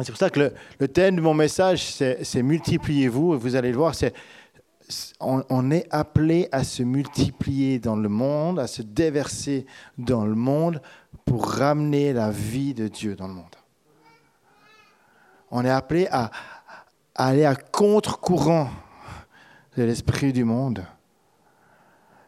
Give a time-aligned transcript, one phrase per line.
[0.00, 3.38] C'est pour ça que le, thème de mon message, c'est multipliez-vous.
[3.38, 3.94] Vous allez le voir,
[5.20, 10.82] on, est appelé à se multiplier dans le monde, à se déverser dans le monde
[11.24, 13.44] pour ramener la vie de Dieu dans le monde.
[15.52, 16.32] On est appelé à
[17.14, 18.70] aller à contre-courant
[19.76, 20.84] de l'esprit du monde.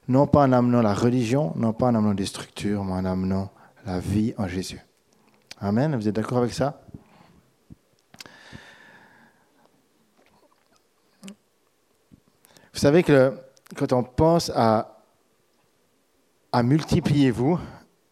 [0.06, 3.50] Non pas en amenant la religion, non pas en amenant des structures, mais en amenant
[3.84, 4.80] la vie en Jésus.
[5.60, 5.96] Amen.
[5.96, 6.80] Vous êtes d'accord avec ça?
[12.76, 13.32] Vous savez que
[13.74, 15.00] quand on pense à,
[16.52, 17.58] à multiplier vous,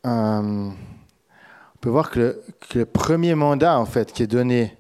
[0.06, 2.40] euh, on peut voir que
[2.74, 4.74] le, premier mandat en fait qui est donné,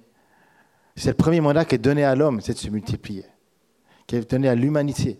[0.96, 3.26] c'est le premier mandat qui est donné à l'homme, c'est de se multiplier,
[4.06, 5.18] qui est donné à l'humanité.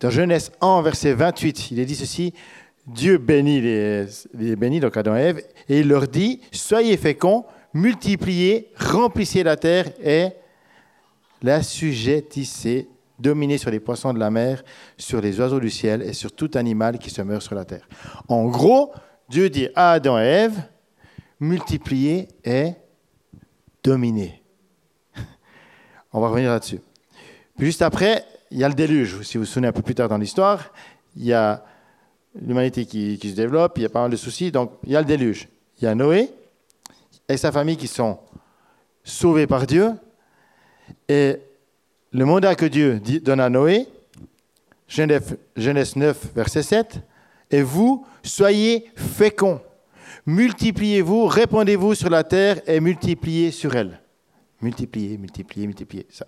[0.00, 2.34] Dans Genèse 1, verset 28, il est dit ceci
[2.88, 7.46] Dieu bénit les, les bénit, donc Adam et Ève, et il leur dit Soyez féconds,
[7.72, 10.30] multipliez, remplissez la terre et
[11.40, 12.88] la sujettissez
[13.24, 14.62] dominer sur les poissons de la mer,
[14.98, 17.88] sur les oiseaux du ciel et sur tout animal qui se meurt sur la terre.
[18.28, 18.92] En gros,
[19.28, 20.62] Dieu dit à Adam et Ève,
[21.40, 22.72] multiplier et
[23.82, 24.42] dominer.
[26.12, 26.80] On va revenir là-dessus.
[27.56, 29.22] Puis juste après, il y a le déluge.
[29.22, 30.72] Si vous vous souvenez un peu plus tard dans l'histoire,
[31.16, 31.64] il y a
[32.34, 35.00] l'humanité qui, se développe, il y a pas mal de soucis, donc il y a
[35.00, 35.48] le déluge.
[35.78, 36.30] Il y a Noé
[37.28, 38.18] et sa famille qui sont
[39.02, 39.92] sauvés par Dieu.
[41.08, 41.38] Et
[42.14, 43.88] le mandat que Dieu donne à Noé,
[44.86, 47.00] Genèse 9, verset 7,
[47.50, 49.60] et vous, soyez féconds,
[50.24, 54.00] multipliez-vous, répandez-vous sur la terre et multipliez sur elle.
[54.62, 56.06] Multipliez, multipliez, multipliez.
[56.08, 56.26] Ça.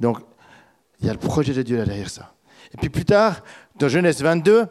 [0.00, 0.18] Donc,
[1.00, 2.34] il y a le projet de Dieu là derrière ça.
[2.74, 3.44] Et puis plus tard,
[3.76, 4.66] dans Genèse 22,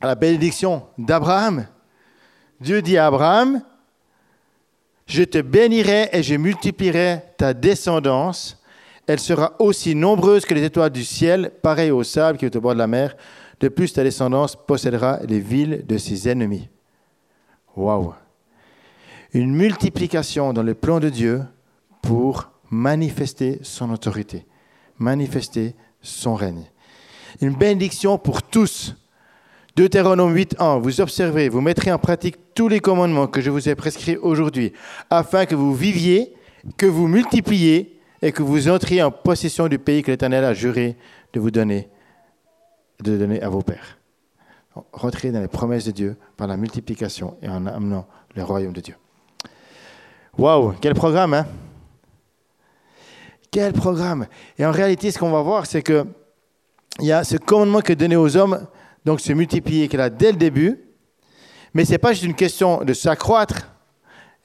[0.00, 1.66] à la bénédiction d'Abraham,
[2.60, 3.62] Dieu dit à Abraham,
[5.06, 8.57] je te bénirai et je multiplierai ta descendance
[9.08, 12.60] elle sera aussi nombreuse que les étoiles du ciel, pareille au sable qui est au
[12.60, 13.16] bord de la mer.
[13.58, 16.68] De plus, ta descendance possédera les villes de ses ennemis.
[17.74, 18.12] Waouh!
[19.32, 21.42] Une multiplication dans le plan de Dieu
[22.02, 24.46] pour manifester son autorité,
[24.98, 26.66] manifester son règne.
[27.40, 28.94] Une bénédiction pour tous.
[29.74, 33.74] Deutéronome 8.1, vous observez, vous mettrez en pratique tous les commandements que je vous ai
[33.74, 34.74] prescrits aujourd'hui,
[35.08, 36.34] afin que vous viviez,
[36.76, 40.96] que vous multipliez et que vous entriez en possession du pays que l'Éternel a juré
[41.32, 41.88] de vous donner,
[43.02, 43.98] de donner à vos pères.
[44.92, 48.80] Rentrez dans les promesses de Dieu par la multiplication et en amenant le royaume de
[48.80, 48.94] Dieu.
[50.36, 51.46] Waouh, quel programme, hein?
[53.50, 54.26] Quel programme
[54.58, 56.06] Et en réalité, ce qu'on va voir, c'est que
[57.00, 58.66] il y a ce commandement qui est donné aux hommes,
[59.04, 60.80] donc se multiplier, qu'il a dès le début,
[61.72, 63.68] mais ce n'est pas juste une question de s'accroître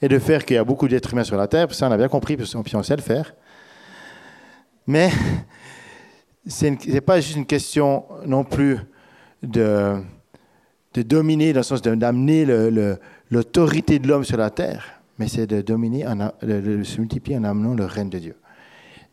[0.00, 1.96] et de faire qu'il y a beaucoup d'êtres humains sur la terre, ça on a
[1.96, 3.34] bien compris, puis on sait le faire.
[4.86, 5.10] Mais
[6.46, 8.78] ce n'est pas juste une question non plus
[9.42, 9.96] de,
[10.94, 12.46] de dominer, dans le sens d'amener
[13.30, 16.06] l'autorité de l'homme sur la terre, mais c'est de dominer,
[16.42, 18.36] de, se multiplier en amenant le règne de Dieu.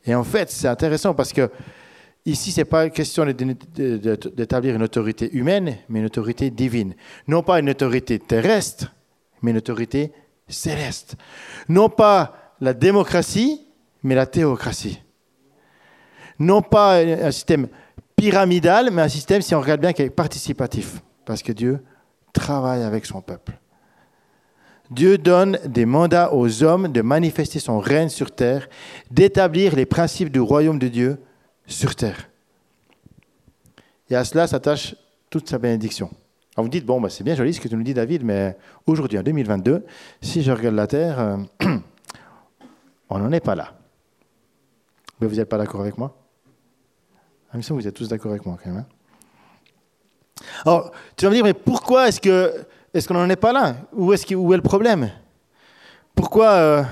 [0.05, 1.49] Et en fait, c'est intéressant parce que
[2.25, 6.95] ici, ce n'est pas question d'établir une autorité humaine, mais une autorité divine.
[7.27, 8.93] Non pas une autorité terrestre,
[9.41, 10.11] mais une autorité
[10.47, 11.15] céleste.
[11.69, 13.67] Non pas la démocratie,
[14.03, 15.01] mais la théocratie
[16.41, 17.67] non pas un système
[18.15, 21.83] pyramidal, mais un système, si on regarde bien, qui est participatif, parce que Dieu
[22.33, 23.53] travaille avec son peuple.
[24.89, 28.67] Dieu donne des mandats aux hommes de manifester son règne sur terre,
[29.09, 31.17] d'établir les principes du royaume de Dieu
[31.65, 32.29] sur terre.
[34.09, 34.95] Et à cela s'attache
[35.29, 36.09] toute sa bénédiction.
[36.55, 38.57] Alors vous dites, bon, bah, c'est bien joli ce que tu nous dis, David, mais
[38.85, 39.85] aujourd'hui, en 2022,
[40.21, 41.37] si je regarde la terre, euh,
[43.09, 43.73] on n'en est pas là.
[45.21, 46.20] Mais vous n'êtes pas d'accord avec moi?
[47.53, 48.79] Ah, vous êtes tous d'accord avec moi quand même.
[48.79, 48.85] Hein.
[50.65, 53.75] Alors, tu vas me dire, mais pourquoi est-ce que est-ce qu'on n'en est pas là?
[53.93, 55.11] Où est, où est le problème?
[56.13, 56.83] Pourquoi euh,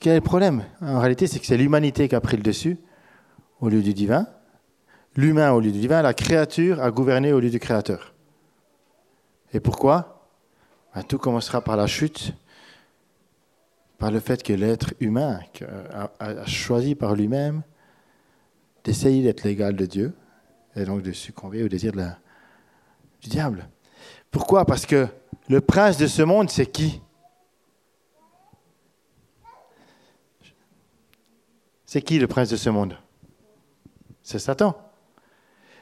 [0.00, 0.64] Quel est le problème?
[0.80, 2.78] En réalité, c'est que c'est l'humanité qui a pris le dessus
[3.60, 4.26] au lieu du divin,
[5.14, 8.14] l'humain au lieu du divin, la créature a gouverné au lieu du créateur.
[9.52, 10.28] Et pourquoi?
[10.94, 12.34] Ben, Tout commencera par la chute,
[13.98, 15.40] par le fait que l'être humain
[16.20, 17.62] a choisi par lui-même
[18.86, 20.14] d'essayer d'être l'égal de Dieu
[20.76, 22.04] et donc de succomber au désir de
[23.20, 23.68] du diable.
[24.30, 24.64] Pourquoi?
[24.64, 25.08] Parce que
[25.48, 27.00] le prince de ce monde, c'est qui?
[31.84, 32.96] C'est qui le prince de ce monde?
[34.22, 34.76] C'est Satan.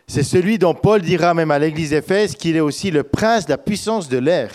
[0.06, 3.50] C'est celui dont Paul dira même à l'église d'Éphèse qu'il est aussi le prince de
[3.50, 4.50] la puissance de l'air.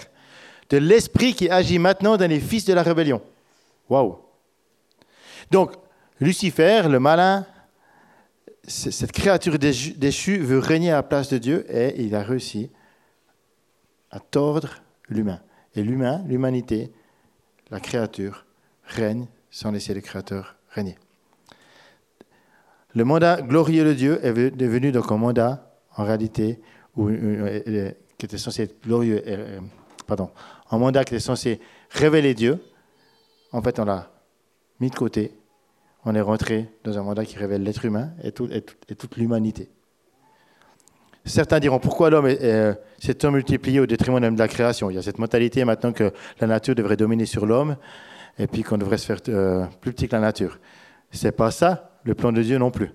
[0.69, 3.21] de l'esprit qui agit maintenant dans les fils de la rébellion.
[3.89, 4.19] Waouh.
[5.51, 5.73] Donc,
[6.19, 7.45] Lucifer, le malin,
[8.69, 12.69] cette créature déchue veut régner à la place de Dieu et il a réussi
[14.11, 14.75] à tordre
[15.09, 15.41] l'humain.
[15.75, 16.91] Et l'humain, l'humanité,
[17.71, 18.45] la créature,
[18.83, 20.97] règne sans laisser le Créateur régner.
[22.95, 26.59] Le mandat glorieux de Dieu est devenu donc un mandat, en réalité,
[26.95, 29.59] qui était censé être glorieux, euh,
[30.07, 30.31] pardon,
[30.71, 31.59] un mandat qui était censé
[31.91, 32.63] révéler Dieu.
[33.51, 34.11] En fait, on l'a
[34.79, 35.38] mis de côté.
[36.05, 39.69] On est rentré dans un mandat qui révèle l'être humain et, toute l'humanité.
[41.25, 42.29] Certains diront pourquoi l'homme
[42.99, 44.89] s'est tant multiplié au détriment de la création?
[44.89, 47.75] Il y a cette mentalité maintenant que la nature devrait dominer sur l'homme
[48.37, 50.59] et puis qu'on devrait se faire euh, plus petit que la nature.
[51.11, 52.91] C'est pas ça le plan de Dieu non plus.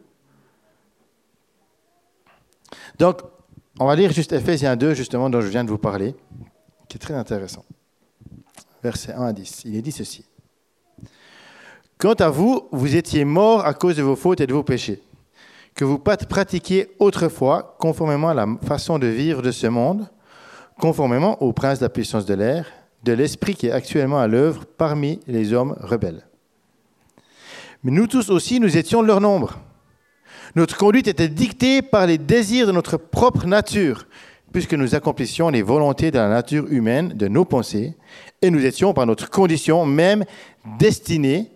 [2.98, 3.20] Donc,
[3.78, 6.14] on va lire juste Ephésiens 2, justement, dont je viens de vous parler,
[6.88, 7.64] qui est très intéressant.
[8.82, 9.62] Verset 1 à 10.
[9.66, 10.24] Il est dit ceci.
[11.98, 15.02] Quant à vous, vous étiez morts à cause de vos fautes et de vos péchés,
[15.74, 20.08] que vous pratiquiez autrefois conformément à la façon de vivre de ce monde,
[20.80, 22.66] conformément au prince de la puissance de l'air,
[23.04, 26.26] de l'esprit qui est actuellement à l'œuvre parmi les hommes rebelles.
[27.82, 29.58] Mais nous tous aussi, nous étions de leur nombre.
[30.56, 34.06] Notre conduite était dictée par les désirs de notre propre nature,
[34.52, 37.94] puisque nous accomplissions les volontés de la nature humaine, de nos pensées,
[38.40, 40.24] et nous étions, par notre condition même,
[40.78, 41.53] destinés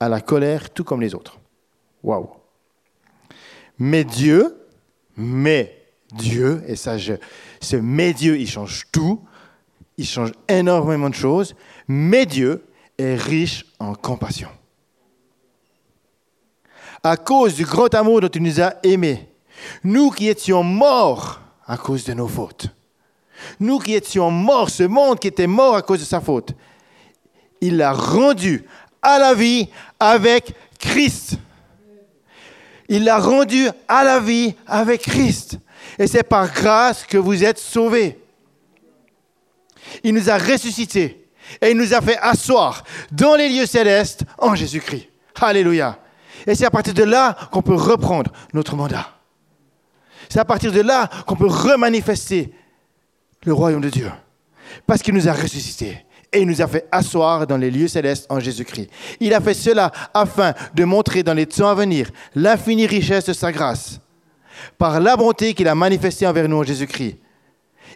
[0.00, 1.38] à la colère, tout comme les autres.
[2.02, 2.28] Waouh!
[3.78, 4.56] Mais Dieu,
[5.16, 7.14] mais Dieu, et ça, je,
[7.60, 9.20] ce mais Dieu, il change tout,
[9.96, 11.54] il change énormément de choses,
[11.86, 12.64] mais Dieu
[12.96, 14.48] est riche en compassion.
[17.02, 19.28] À cause du grand amour dont il nous a aimés,
[19.84, 22.68] nous qui étions morts à cause de nos fautes,
[23.60, 26.54] nous qui étions morts, ce monde qui était mort à cause de sa faute,
[27.60, 28.64] il l'a rendu
[29.02, 29.68] à la vie
[29.98, 31.38] avec Christ.
[32.88, 35.58] Il l'a rendu à la vie avec Christ.
[35.98, 38.18] Et c'est par grâce que vous êtes sauvés.
[40.02, 41.28] Il nous a ressuscités
[41.60, 45.08] et il nous a fait asseoir dans les lieux célestes en Jésus-Christ.
[45.40, 45.98] Alléluia.
[46.46, 49.08] Et c'est à partir de là qu'on peut reprendre notre mandat.
[50.28, 52.52] C'est à partir de là qu'on peut remanifester
[53.44, 54.10] le royaume de Dieu.
[54.86, 58.26] Parce qu'il nous a ressuscités et il nous a fait asseoir dans les lieux célestes
[58.28, 58.90] en Jésus-Christ.
[59.20, 63.32] Il a fait cela afin de montrer dans les temps à venir l'infinie richesse de
[63.32, 64.00] sa grâce,
[64.76, 67.18] par la bonté qu'il a manifestée envers nous en Jésus-Christ.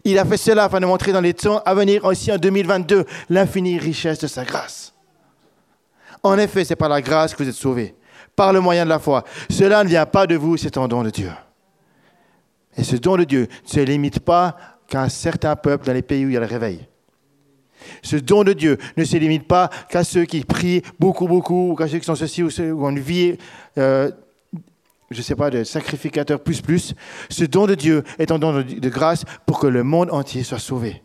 [0.05, 3.05] Il a fait cela afin de montrer dans les temps à venir aussi en 2022
[3.29, 4.95] l'infinie richesse de sa grâce.
[6.23, 7.95] En effet, c'est par la grâce que vous êtes sauvés,
[8.35, 9.25] par le moyen de la foi.
[9.51, 11.31] Cela ne vient pas de vous, c'est un don de Dieu.
[12.77, 14.57] Et ce don de Dieu ne se limite pas
[14.89, 16.87] qu'à certains peuples dans les pays où il y a le réveil.
[18.03, 21.75] Ce don de Dieu ne se limite pas qu'à ceux qui prient beaucoup, beaucoup, ou
[21.75, 23.37] qu'à ceux qui sont ceci ou, ceux, ont une vie
[23.79, 24.11] euh,
[25.13, 26.95] je ne sais pas, de sacrificateur plus plus.
[27.29, 30.59] Ce don de Dieu est un don de, grâce pour que le monde entier soit
[30.59, 31.03] sauvé.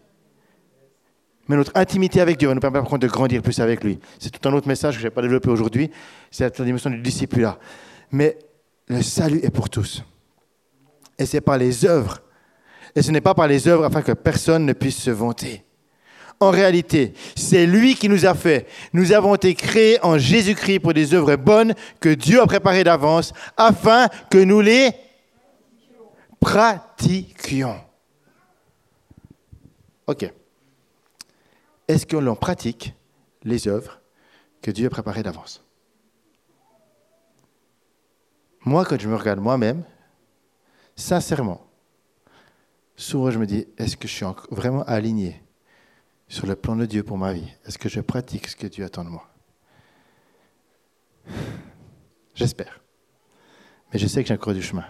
[1.48, 4.00] Mais notre intimité avec Dieu va nous permettre par contre de grandir plus avec lui.
[4.20, 5.90] C'est tout un autre message que je n'ai pas développé aujourd'hui.
[6.30, 7.48] C'est la dimension du disciple
[8.12, 8.38] Mais
[8.88, 10.04] le salut est pour tous.
[11.18, 12.20] Et c'est par les œuvres.
[12.96, 15.64] Et ce n'est pas par les œuvres afin que personne ne puisse se vanter.
[16.40, 18.68] En réalité, c'est lui qui nous a fait.
[18.94, 23.34] Nous avons été créés en Jésus-Christ pour des œuvres bonnes que Dieu a préparées d'avance
[23.56, 24.92] afin que nous les
[26.40, 27.82] pratiquions.
[30.06, 30.32] Ok.
[31.88, 32.94] Est-ce que l'on pratique
[33.44, 34.00] les œuvres
[34.62, 35.64] que Dieu a préparées d'avance?
[38.62, 39.84] Moi, quand je me regarde moi-même,
[40.96, 41.66] sincèrement,
[42.96, 45.42] souvent je me dis, est-ce que je suis vraiment aligné
[46.28, 48.86] sur le plan de Dieu pour ma vie Est-ce que je pratique ce que Dieu
[48.86, 49.28] attend de moi?
[52.36, 52.82] J'espère.
[53.92, 54.86] Mais je sais que j'ai encore du chemin.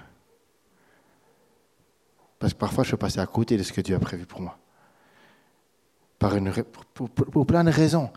[2.40, 4.42] Parce que parfois, je peux passer à côté de ce que Dieu a prévu pour
[4.42, 4.58] moi.
[6.20, 6.52] Par une,
[6.94, 8.12] pour, plein de raisons.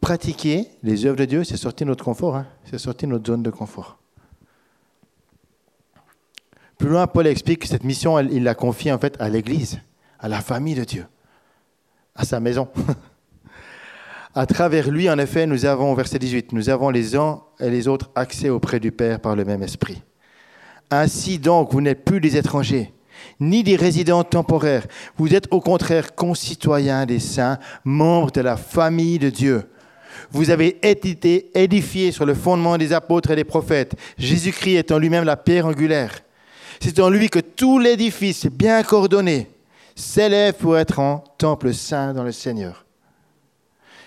[0.00, 2.36] Pratiquer les œuvres de Dieu, c'est sortir de notre confort.
[2.36, 2.46] Hein.
[2.64, 3.98] C'est sortir notre zone de confort.
[6.78, 9.80] Plus loin, Paul explique que cette mission, il l'a confiée en fait à l'Église,
[10.18, 11.06] à la famille de Dieu
[12.14, 12.68] à sa maison.
[14.34, 17.88] à travers lui, en effet, nous avons, verset 18, nous avons les uns et les
[17.88, 20.02] autres accès auprès du Père par le même esprit.
[20.90, 22.92] Ainsi donc, vous n'êtes plus des étrangers,
[23.40, 24.86] ni des résidents temporaires.
[25.16, 29.68] Vous êtes au contraire concitoyens des saints, membres de la famille de Dieu.
[30.30, 33.94] Vous avez été édifiés sur le fondement des apôtres et des prophètes.
[34.18, 36.20] Jésus-Christ en lui-même la pierre angulaire.
[36.80, 39.48] C'est en lui que tout l'édifice est bien coordonné
[39.94, 42.86] s'élève pour être en temple saint dans le Seigneur.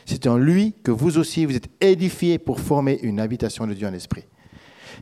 [0.06, 3.88] c'est en lui que vous aussi vous êtes édifiés pour former une habitation de Dieu
[3.88, 4.26] en esprit.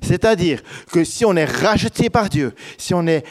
[0.01, 0.61] C'est-à-dire
[0.91, 3.23] que si on est racheté par Dieu, si on est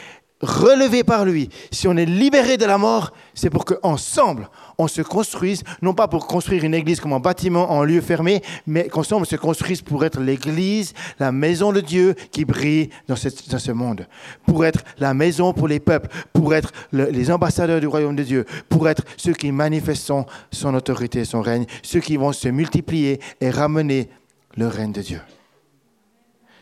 [0.43, 5.01] relevé par lui, si on est libéré de la mort, c'est pour qu'ensemble, on se
[5.01, 9.23] construise, non pas pour construire une église comme un bâtiment en lieu fermé, mais qu'ensemble
[9.23, 14.07] on se construise pour être l'église, la maison de Dieu qui brille dans, ce monde,
[14.45, 18.45] pour être la maison pour les peuples, pour être les ambassadeurs du royaume de Dieu,
[18.67, 20.11] pour être ceux qui manifestent
[20.51, 24.09] son autorité, son règne, ceux qui vont se multiplier et ramener
[24.55, 25.21] le règne de Dieu.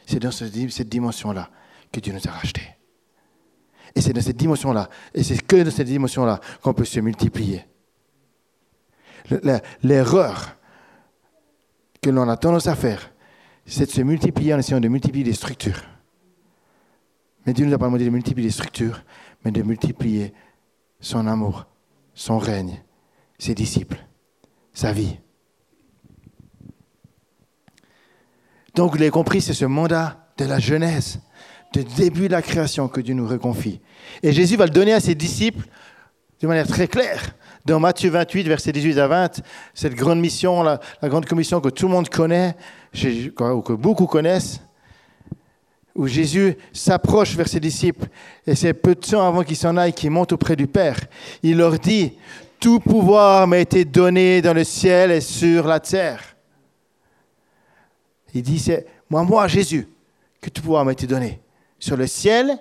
[0.05, 1.50] C'est dans cette dimension-là
[1.91, 2.80] que Dieu nous a rachetés.
[3.95, 7.65] Et c'est dans cette dimension-là, et c'est que dans cette dimension-là qu'on peut se multiplier.
[9.83, 10.57] L'erreur
[12.01, 13.12] que l'on a tendance à faire,
[13.65, 15.81] c'est de se multiplier en essayant de multiplier les structures.
[17.45, 19.03] Mais Dieu nous a pas demandé de multiplier les structures,
[19.43, 20.33] mais de multiplier
[21.00, 21.65] son amour,
[22.13, 22.83] son règne,
[23.38, 24.05] ses disciples,
[24.74, 25.17] sa vie.
[28.75, 31.19] Donc, vous l'avez compris, c'est ce mandat de la Genèse
[31.74, 33.80] de début de la création que Dieu nous reconfie.
[34.24, 35.66] Et Jésus va le donner à ses disciples
[36.42, 37.36] de manière très claire.
[37.66, 39.42] Dans Matthieu 28, versets 18 à 20,
[39.74, 42.56] cette grande mission, la, grande commission que tout le monde connaît,
[43.40, 44.60] ou que beaucoup connaissent,
[45.94, 48.08] où Jésus s'approche vers ses disciples,
[48.48, 51.00] et c'est peu de temps avant qu'il s'en aille, qu'il monte auprès du Père.
[51.44, 52.13] Il leur dit,
[52.60, 56.36] tout pouvoir m'a été donné dans le ciel et sur la terre.
[58.34, 59.88] Il dit, c'est moi, moi, Jésus,
[60.42, 61.40] que tout pouvoir m'a été donné
[61.81, 62.57] sur le ciel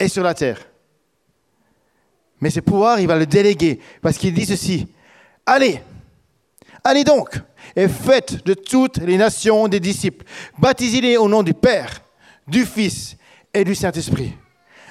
[0.00, 0.66] et sur la terre.
[2.40, 4.88] Mais ce pouvoir, il va le déléguer parce qu'il dit ceci.
[5.46, 5.80] Allez,
[6.82, 7.38] allez donc
[7.76, 10.24] et faites de toutes les nations des disciples.
[10.58, 12.02] Baptisez-les au nom du Père,
[12.48, 13.16] du Fils
[13.52, 14.34] et du Saint-Esprit.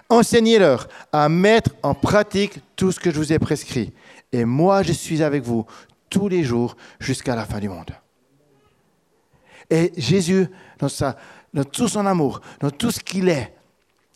[0.10, 3.92] Enseignez-leur à mettre en pratique tout ce que je vous ai prescrit.
[4.32, 5.66] Et moi, je suis avec vous
[6.10, 7.92] tous les jours jusqu'à la fin du monde.
[9.70, 10.48] Et Jésus,
[10.80, 11.16] dans sa,
[11.54, 13.54] dans tout son amour, dans tout ce qu'il est,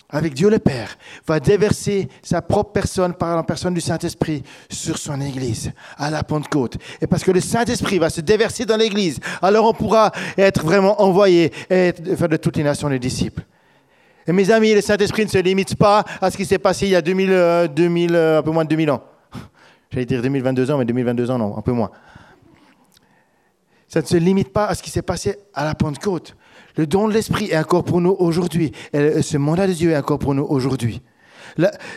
[0.10, 5.00] avec Dieu le Père, va déverser sa propre personne par la personne du Saint-Esprit sur
[5.00, 6.78] son Église à la Pentecôte.
[7.02, 11.02] Et parce que le Saint-Esprit va se déverser dans l'Église, alors on pourra être vraiment
[11.02, 13.44] envoyé et faire de toutes les nations les disciples.
[14.28, 16.92] Et mes amis, le Saint-Esprit ne se limite pas à ce qui s'est passé il
[16.92, 19.04] y a 2000, 2000, euh, euh, un peu moins de 2000 ans.
[19.92, 21.92] J'allais dire 2022 ans, mais 2022 ans, non, un peu moins.
[23.88, 26.36] Ça ne se limite pas à ce qui s'est passé à la Pentecôte.
[26.76, 28.72] Le don de l'Esprit est encore pour nous aujourd'hui.
[28.94, 31.02] Ce mandat de Dieu est encore pour nous aujourd'hui.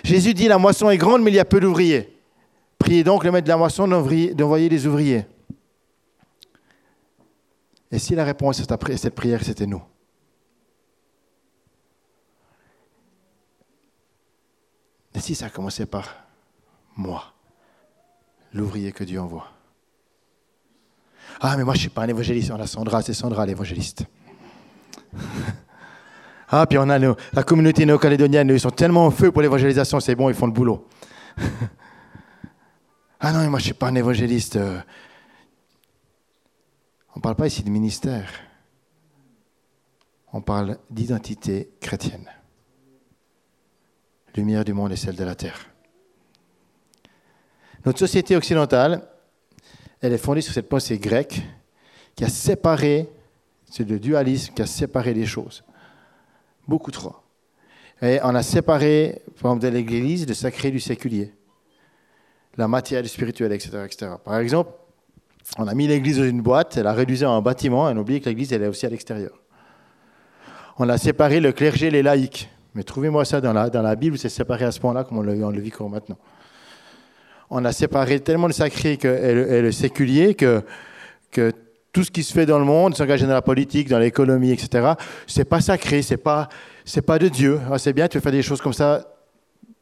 [0.05, 2.15] Jésus dit, la moisson est grande, mais il y a peu d'ouvriers.
[2.79, 5.25] Priez donc le maître de la moisson d'envoyer des ouvriers.
[7.91, 9.83] Et si la réponse à cette prière, c'était nous?
[15.15, 16.15] Et si ça commençait par
[16.95, 17.33] moi,
[18.53, 19.47] l'ouvrier que Dieu envoie?
[21.41, 22.51] Ah, mais moi je ne suis pas un évangéliste.
[22.51, 24.05] On a Sandra, c'est Sandra l'évangéliste.
[26.49, 30.15] Ah, puis on a la communauté néo-calédonienne, ils sont tellement en feu pour l'évangélisation, c'est
[30.15, 30.87] bon, ils font le boulot.
[33.21, 34.59] ah non, moi je ne suis pas un évangéliste.
[37.15, 38.31] On ne parle pas ici de ministère.
[40.33, 42.31] On parle d'identité chrétienne.
[44.37, 45.67] Lumière du monde et celle de la terre.
[47.85, 49.09] Notre société occidentale,
[50.01, 51.43] elle est fondée sur cette pensée grecque
[52.15, 53.11] qui a séparé
[53.71, 55.65] c'est le dualisme qui a séparé les choses.
[56.69, 57.15] Beaucoup trop.
[58.03, 61.33] Et on a séparé, par exemple, de l'Église, le sacré du séculier.
[62.57, 64.13] La matière du spirituel, etc., etc.
[64.25, 64.71] Par exemple,
[65.59, 67.97] on a mis l'Église dans une boîte, elle a réduit en un bâtiment, et on
[67.99, 69.41] oublie que l'Église, elle est aussi à l'extérieur.
[70.79, 72.51] On a séparé le clergé et les laïcs.
[72.75, 75.23] Mais trouvez-moi ça dans la, dans la Bible, c'est séparé à ce point-là, comme on
[75.23, 76.19] le, vit comme maintenant.
[77.49, 80.63] On a séparé tellement le sacré et le, et le séculier que,
[81.31, 81.53] que
[81.97, 84.93] tout ce qui se fait dans le monde, s'engager dans la politique, dans l'économie, etc.,
[85.27, 86.51] c'est pas sacré, c'est pas,
[86.85, 87.59] c'est pas de Dieu.
[87.73, 89.03] Ah, c'est bien, tu veux faire des choses comme ça,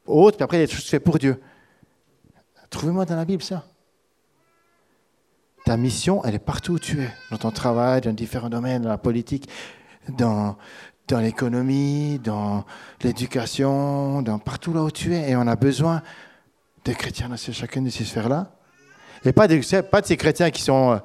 [0.07, 1.41] autres, puis après, il y a des choses faites pour Dieu.
[2.71, 3.65] Trouvez-moi dans la Bible ça.
[5.65, 8.91] Ta mission, elle est partout où tu es, dans ton travail, dans différents domaines, dans
[8.91, 9.49] la politique,
[10.09, 10.57] dans,
[11.09, 12.65] dans l'économie, dans
[13.03, 15.31] l'éducation, dans partout là où tu es.
[15.31, 16.01] Et on a besoin
[16.85, 18.53] de chrétiens dans chacune de ces sphères-là.
[19.25, 20.99] Et pas de, pas de ces chrétiens qui sont euh,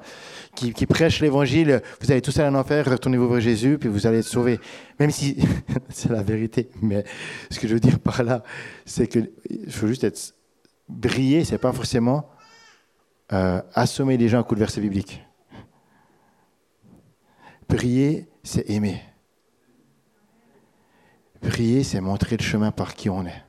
[0.54, 4.18] qui, prêchent l'évangile, vous allez tous aller en enfer, retournez-vous vers Jésus, puis vous allez
[4.18, 4.60] être sauvés.
[4.98, 5.36] Même si
[5.88, 6.70] c'est la vérité.
[6.82, 7.04] Mais
[7.50, 8.42] ce que je veux dire par là,
[8.84, 9.30] c'est qu'il
[9.68, 10.34] faut juste être
[10.88, 12.28] briller, c'est pas forcément
[13.32, 15.22] euh, assommer les gens à coups de versets bibliques.
[17.68, 19.00] Prier, c'est aimer.
[21.40, 23.44] Prier, c'est montrer le chemin par qui on est.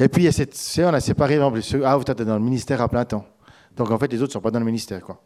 [0.00, 3.04] Et puis, a cette, on a séparé, ah, vous êtes dans le ministère à plein
[3.04, 3.26] temps.
[3.76, 5.02] Donc, en fait, les autres ne sont pas dans le ministère.
[5.02, 5.22] Quoi.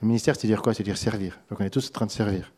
[0.00, 0.72] Le ministère, c'est dire quoi?
[0.72, 1.38] C'est dire servir.
[1.50, 2.50] Donc, on est tous en train de servir.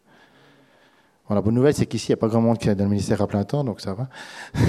[1.29, 2.85] Bon, la bonne nouvelle, c'est qu'ici, il n'y a pas grand monde qui est dans
[2.85, 4.09] le ministère à plein temps, donc ça va.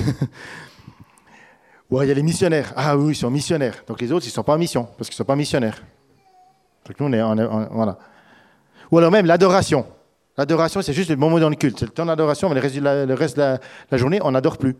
[1.91, 2.73] Ou il y a les missionnaires.
[2.75, 3.83] Ah oui, ils sont missionnaires.
[3.87, 5.83] Donc, les autres, ils ne sont pas en mission, parce qu'ils ne sont pas missionnaires.
[6.87, 7.99] Donc, nous, on est, voilà.
[8.91, 9.85] Ou alors même l'adoration.
[10.37, 11.79] L'adoration, c'est juste le moment dans le culte.
[11.79, 13.57] C'est le temps d'adoration, mais le reste, le reste de
[13.91, 14.75] la, journée, on n'adore plus.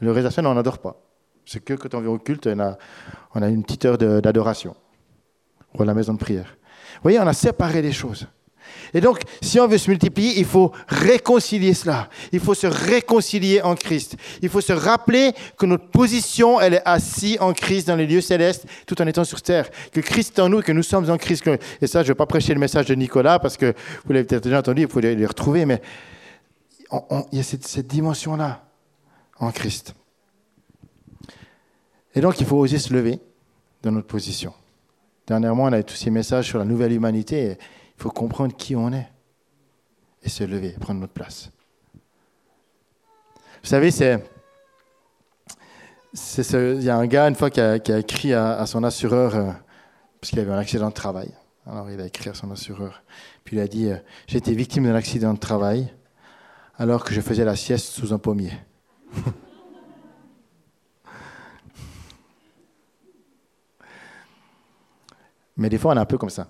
[0.00, 0.96] Le semaine, on n'adore pas.
[1.44, 4.76] C'est que quand on vient au culte, on a, une petite heure d'adoration.
[5.74, 6.56] Ou à la maison de prière.
[6.96, 8.26] Vous voyez, on a séparé les choses.
[8.92, 12.10] Et donc, si on veut se multiplier, il faut réconcilier cela.
[12.32, 14.16] Il faut se réconcilier en Christ.
[14.42, 18.20] Il faut se rappeler que notre position, elle est assise en Christ dans les lieux
[18.20, 19.70] célestes, tout en étant sur terre.
[19.90, 21.48] Que Christ est en nous, que nous sommes en Christ.
[21.80, 23.72] Et ça, je ne vais pas prêcher le message de Nicolas, parce que
[24.04, 25.80] vous l'avez peut-être déjà entendu, il faut les retrouver, mais
[27.32, 28.67] il y a cette dimension-là
[29.40, 29.94] en Christ.
[32.14, 33.20] Et donc, il faut oser se lever
[33.82, 34.52] dans notre position.
[35.26, 37.56] Dernièrement, on a tous ces messages sur la nouvelle humanité.
[37.96, 39.08] Il faut comprendre qui on est
[40.22, 41.50] et se lever, prendre notre place.
[43.62, 44.22] Vous savez, c'est.
[46.32, 49.52] Il y a un gars, une fois, qui a, écrit à, son assureur, euh,
[50.20, 51.30] parce qu'il avait un accident de travail.
[51.66, 53.02] Alors, il a écrit à son assureur.
[53.44, 55.92] Puis il a dit euh, J'ai été victime d'un accident de travail
[56.78, 58.52] alors que je faisais la sieste sous un pommier.
[65.56, 66.48] Mais des fois, on est un peu comme ça.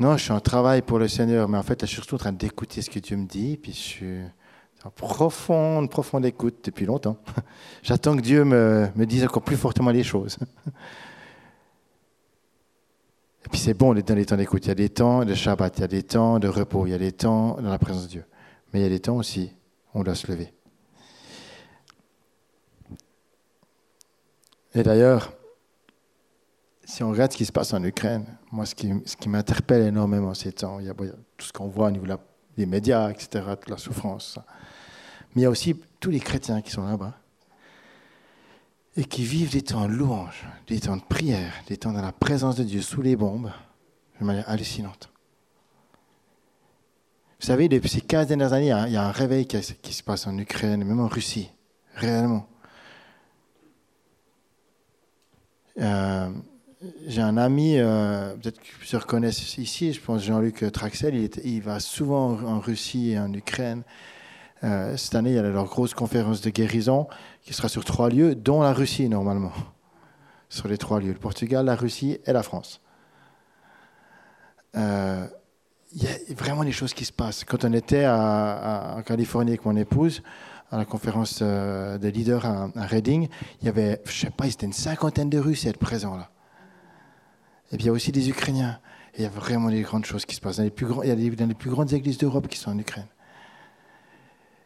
[0.00, 2.18] Non, je suis en travail pour le Seigneur, mais en fait, je suis surtout en
[2.18, 4.22] train d'écouter ce que Dieu me dit, puis je suis
[4.82, 7.18] en profonde, profonde écoute depuis longtemps.
[7.82, 10.38] J'attends que Dieu me, me dise encore plus fortement les choses.
[13.44, 14.64] Et puis c'est bon dans les temps d'écoute.
[14.66, 16.90] Il y a des temps de Shabbat, il y a des temps de repos, il
[16.90, 18.24] y a des temps dans la présence de Dieu.
[18.72, 19.52] Mais il y a des temps aussi
[19.92, 20.52] où on doit se lever.
[24.74, 25.32] Et d'ailleurs,
[26.84, 29.82] si on regarde ce qui se passe en Ukraine, moi, ce qui, ce qui m'interpelle
[29.82, 32.06] énormément ces temps, il y a tout ce qu'on voit au niveau
[32.56, 34.38] des médias, etc., toute la souffrance.
[35.34, 37.16] Mais il y a aussi tous les chrétiens qui sont là-bas
[38.96, 42.12] et qui vivent des temps de louange, des temps de prière, des temps dans la
[42.12, 43.52] présence de Dieu sous les bombes,
[44.20, 45.09] de manière hallucinante.
[47.40, 50.26] Vous savez, depuis ces 15 dernières années, il y a un réveil qui, se passe
[50.26, 51.50] en Ukraine, même en Russie,
[51.94, 52.46] réellement.
[55.78, 56.28] Euh,
[57.06, 61.80] j'ai un ami, euh, peut-être que plusieurs connaissent ici, je pense Jean-Luc Traxel, il, va
[61.80, 63.84] souvent en, Russie et en Ukraine.
[64.62, 67.08] Euh, cette année, il y a leur grosse conférence de guérison
[67.40, 69.52] qui sera sur trois lieux, dont la Russie normalement.
[70.50, 72.82] Sur les trois lieux, le Portugal, la Russie et la France.
[75.92, 77.44] Il y a vraiment des choses qui se passent.
[77.44, 80.22] Quand on était en Californie avec mon épouse,
[80.70, 83.28] à la conférence des leaders à, Reading,
[83.60, 86.16] il y avait, je sais pas, il y une cinquantaine de Russes à être présents
[86.16, 86.30] là.
[87.72, 88.78] Et puis il y a aussi des Ukrainiens.
[89.16, 90.58] Il y a vraiment des grandes choses qui se passent.
[90.58, 93.06] Il y a des, dans les plus grandes églises d'Europe qui sont en Ukraine.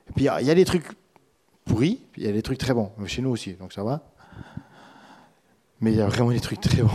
[0.08, 0.87] Et puis il y, a, des trucs
[1.64, 2.92] pourris, puis il y a des trucs très bons.
[3.06, 4.02] Chez nous aussi, donc ça va.
[5.80, 6.90] Mais il y a vraiment des trucs très bons.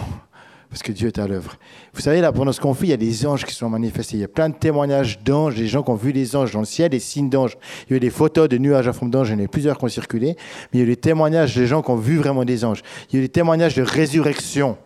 [0.69, 1.55] Parce que Dieu est à l'œuvre.
[1.93, 4.17] Vous savez, là, pendant ce qu'on fait, il y a des anges qui sont manifestés.
[4.17, 6.60] Il y a plein de témoignages d'anges, des gens qui ont vu des anges dans
[6.60, 7.58] le ciel, des signes d'anges.
[7.88, 9.47] Il y a eu des photos de nuages à forme d'anges, il y en a
[9.47, 10.36] plusieurs qui ont circulé.
[10.71, 12.84] Mais il y a eu des témoignages des gens qui ont vu vraiment des anges.
[13.10, 14.77] Il y a eu des témoignages de résurrection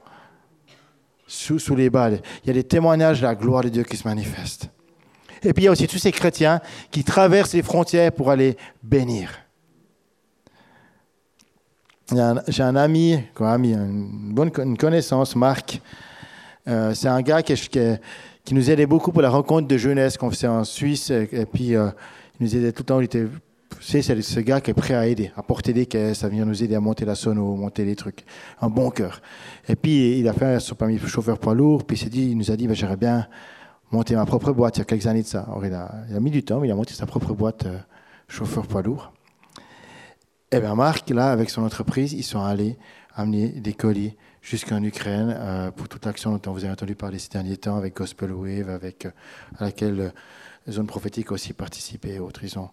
[1.28, 2.22] sous, les balles.
[2.44, 4.70] Il y a des témoignages de la gloire de Dieu qui se manifestent.
[5.44, 8.56] Et puis il y a aussi tous ces chrétiens qui traversent les frontières pour aller
[8.82, 9.43] bénir.
[12.12, 15.82] J'ai un ami, quoi, ami, une bonne connaissance, Marc.
[16.68, 17.54] Euh, c'est un gars qui,
[18.52, 21.10] nous aidait beaucoup pour la rencontre de jeunesse qu'on faisait en Suisse.
[21.10, 21.90] Et, puis euh,
[22.40, 23.00] il nous aidait tout le temps.
[23.00, 23.28] Il était
[23.80, 26.64] c'est ce gars qui est prêt à aider, à porter des caisses, à venir nous
[26.64, 28.24] aider à monter la sono, monter les trucs.
[28.62, 29.22] Un bon cœur.
[29.68, 32.52] Et puis, il a fait son permis chauffeur poids lourd, puis il, dit, il nous
[32.52, 33.28] a dit, ben, j'aimerais bien
[33.92, 35.42] monter ma propre boîte il y a quelques années de ça.
[35.42, 37.66] Alors, il, a, il a mis du temps, mais il a monté sa propre boîte
[37.66, 37.78] euh,
[38.28, 39.12] chauffeur poids lourd.
[40.54, 42.78] Et bien Marc, là, avec son entreprise, ils sont allés
[43.16, 47.30] amener des colis jusqu'en Ukraine euh, pour toute l'action dont vous avez entendu parler ces
[47.30, 49.12] derniers temps avec Gospel Wave, avec, euh,
[49.58, 50.14] à laquelle
[50.70, 52.44] Zone Prophétique a aussi participé et autres.
[52.44, 52.70] Ils ont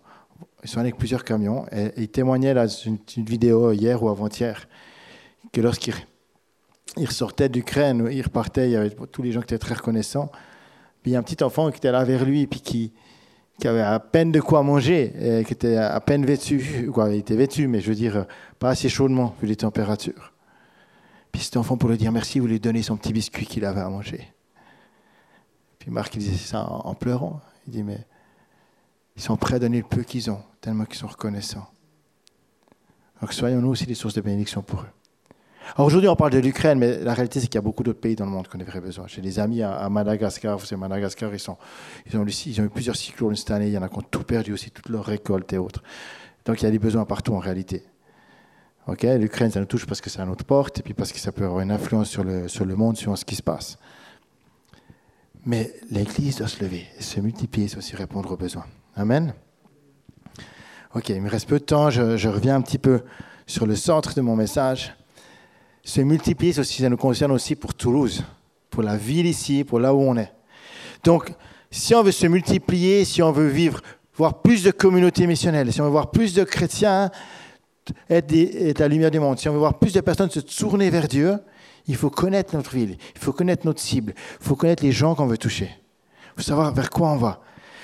[0.63, 4.69] ils sont allés avec plusieurs camions et, ils témoignaient dans une, vidéo hier ou avant-hier
[5.51, 5.95] que lorsqu'ils
[6.99, 10.31] ils ressortaient d'Ukraine, ils repartaient, il y avait tous les gens qui étaient très reconnaissants.
[11.03, 12.93] Puis il y a un petit enfant qui était là vers lui, puis qui,
[13.61, 17.19] qui avait à peine de quoi manger, et qui était à peine vêtu, quoi, il
[17.19, 18.27] était vêtu, mais je veux dire,
[18.59, 20.33] pas assez chaudement, vu les températures.
[21.31, 23.89] Puis cet enfant, pour lui dire merci, voulait donner son petit biscuit qu'il avait à
[23.89, 24.27] manger.
[25.79, 27.41] Puis Marc, il disait ça en, pleurant.
[27.67, 28.07] Il dit, mais
[29.17, 31.69] Ils sont prêts à donner le peu qu'ils ont, tellement qu'ils sont reconnaissants.
[33.21, 35.00] Donc soyons nous aussi des sources de bénédiction pour eux.
[35.79, 38.17] Aujourd'hui, on parle de l'Ukraine, mais la réalité, c'est qu'il y a beaucoup d'autres pays
[38.17, 39.07] dans le monde qu'on aurait besoin.
[39.07, 40.59] J'ai des amis à, Madagascar.
[40.59, 41.57] Vous savez, Madagascar, ils, ont,
[42.19, 43.69] ont eu plusieurs cyclones cette année.
[43.69, 45.83] Il y en a qui ont tout perdu aussi, toutes leurs récoltes et autres.
[46.45, 47.85] Donc il y a des besoins partout en réalité.
[48.87, 51.19] Ok, L'Ukraine, ça nous touche parce que c'est à notre porte et puis parce que
[51.19, 53.79] ça peut avoir une influence sur le, sur le monde, sur ce qui se passe.
[55.45, 58.67] Mais l'Église doit se lever et se multiplier, c'est aussi répondre aux besoins.
[58.97, 59.33] Amen.
[60.95, 63.03] Ok, il me reste peu de temps, je, reviens un petit peu
[63.47, 64.95] sur le centre de mon message.
[65.83, 68.25] Se multiplier, aussi, ça nous concerne aussi pour Toulouse,
[68.69, 70.33] pour la ville ici, pour là où on est.
[71.05, 71.33] Donc,
[71.71, 73.81] si on veut se multiplier, si on veut vivre,
[74.15, 77.11] voir plus de communautés missionnelles, si on veut voir plus de chrétiens
[78.09, 80.91] être, être la lumière du monde, si on veut voir plus de personnes se tourner
[80.91, 81.39] vers Dieu,
[81.87, 85.15] il faut connaître notre ville, il faut connaître notre cible, il faut connaître les gens
[85.15, 85.71] qu'on veut toucher.
[86.27, 87.41] Il faut savoir vers quoi on va.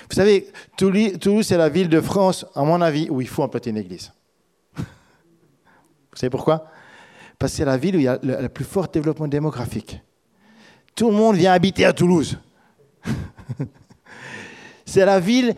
[0.09, 3.71] Vous savez, Toulouse, c'est la ville de France, à mon avis, où il faut implanter
[3.71, 4.13] une église.
[4.77, 4.85] Vous
[6.15, 6.71] savez pourquoi?
[7.39, 10.01] Parce que c'est la ville où il y a le, plus fort développement démographique.
[10.95, 12.39] Tout le monde vient habiter à Toulouse.
[14.87, 15.55] c'est la ville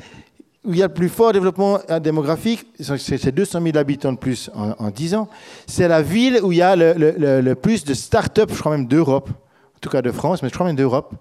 [0.65, 4.51] où il y a le plus fort développement démographique, c'est 200 000 habitants de plus
[4.55, 5.29] en, 10 ans.
[5.67, 9.31] C'est la ville où il y a le, plus de start-up, je crois même d'Europe,
[9.31, 11.15] en tout cas de France, mais je crois même d'Europe.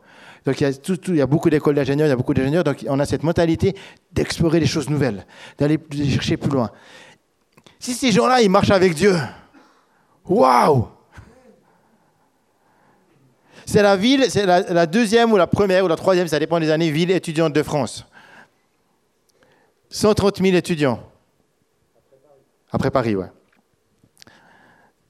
[0.46, 0.72] Donc il y a,
[1.08, 3.24] il y a beaucoup d'écoles d'ingénieurs, il y a beaucoup d'ingénieurs, donc on a cette
[3.24, 3.76] mentalité
[4.12, 5.26] d'explorer des choses nouvelles,
[5.58, 6.72] d'aller chercher plus loin.
[7.80, 9.14] Si ces gens-là, ils marchent avec Dieu,
[10.28, 10.88] waouh
[13.66, 16.72] C'est la ville, c'est la, deuxième ou la première ou la troisième, ça dépend des
[16.72, 18.06] années, ville étudiante de France.
[19.90, 21.02] 130 000 étudiants.
[22.72, 23.28] Après Paris, ouais.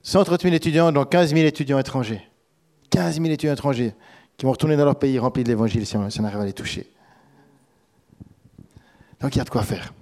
[0.04, 2.22] 130 000 étudiants, donc 15 000 étudiants étrangers.
[2.92, 3.94] 15 000 étudiants étrangers
[4.38, 6.90] qui vont retourner dans leur pays rempli de l'évangile si on, arrive à les toucher.
[9.20, 9.94] Donc il y a de quoi faire.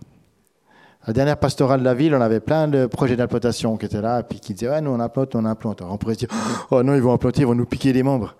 [1.07, 4.23] La dernière pastorale de la ville, on avait plein de projets d'implantation qui étaient là,
[4.23, 5.81] puis qui disaient Ouais, nous on implante, on implante.
[5.81, 6.29] on pourrait se dire
[6.71, 8.35] Oh non, ils vont implanter, ils vont nous piquer des membres.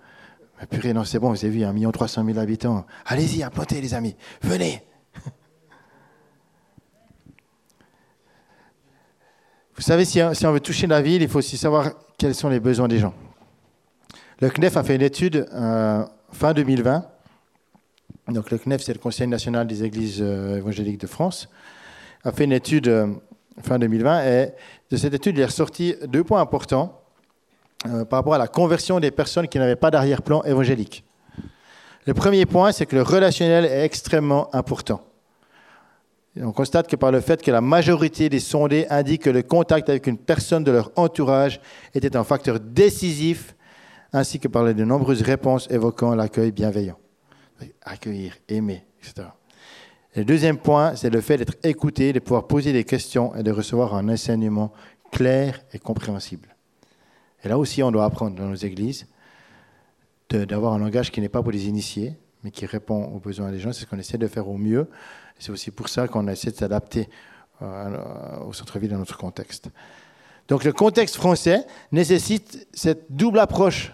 [0.60, 2.84] Mais purée, non, c'est bon, vous avez vu, 1 300 000 habitants.
[3.04, 4.82] Allez-y, implantez les amis, venez.
[9.76, 12.60] Vous savez, si on veut toucher la ville, il faut aussi savoir quels sont les
[12.60, 13.12] besoins des gens.
[14.40, 17.06] Le CNEF a fait une étude euh, fin 2020.
[18.28, 21.48] Donc le CNEF, c'est le Conseil national des églises euh, évangéliques de France,
[22.26, 23.06] a fait une étude euh,
[23.62, 24.52] fin 2020 et
[24.90, 27.00] de cette étude, il est ressorti deux points importants
[28.08, 31.04] par rapport à la conversion des personnes qui n'avaient pas d'arrière-plan évangélique.
[32.06, 35.02] Le premier point, c'est que le relationnel est extrêmement important.
[36.40, 39.88] on constate que par le fait que la majorité des sondés indiquent que le contact
[39.88, 41.60] avec une personne de leur entourage
[41.94, 43.54] était un facteur décisif
[44.12, 46.98] ainsi que par de nombreuses réponses évoquant l'accueil bienveillant.
[47.82, 49.28] Accueillir, aimer, etc.
[50.16, 53.50] le deuxième point, c'est le fait d'être écouté, de pouvoir poser des questions et de
[53.50, 54.72] recevoir un enseignement
[55.12, 56.56] clair et compréhensible.
[57.44, 59.06] Et là aussi, on doit apprendre dans nos églises
[60.30, 63.60] d'avoir un langage qui n'est pas pour les initiés, mais qui répond aux besoins des
[63.60, 63.72] gens.
[63.72, 64.88] C'est ce qu'on essaie de faire au mieux.
[65.38, 67.08] C'est aussi pour ça qu'on essaie de s'adapter
[67.62, 69.68] euh, au centre-ville dans notre contexte.
[70.48, 73.92] Donc le contexte français nécessite cette double approche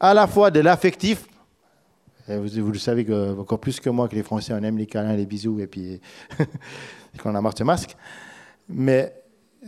[0.00, 1.26] à la fois de l'affectif.
[2.28, 3.06] Vous, le savez
[3.38, 6.00] encore plus que moi que les Français, on aime les câlins, les bisous et puis
[7.22, 7.96] qu'on a marre de masque.
[8.68, 9.14] Mais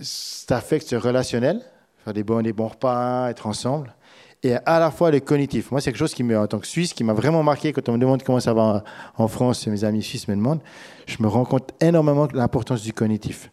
[0.01, 1.61] cet affect relationnel,
[2.05, 3.95] faire des bons, des bons repas, être ensemble,
[4.43, 5.71] et à la fois le cognitif.
[5.71, 7.93] Moi, c'est quelque chose qui, en tant que Suisse, qui m'a vraiment marqué quand on
[7.93, 8.85] me demande comment ça va
[9.17, 10.63] en France, mes amis suisses me demandent.
[11.07, 13.51] Je me rends compte énormément de l'importance du cognitif.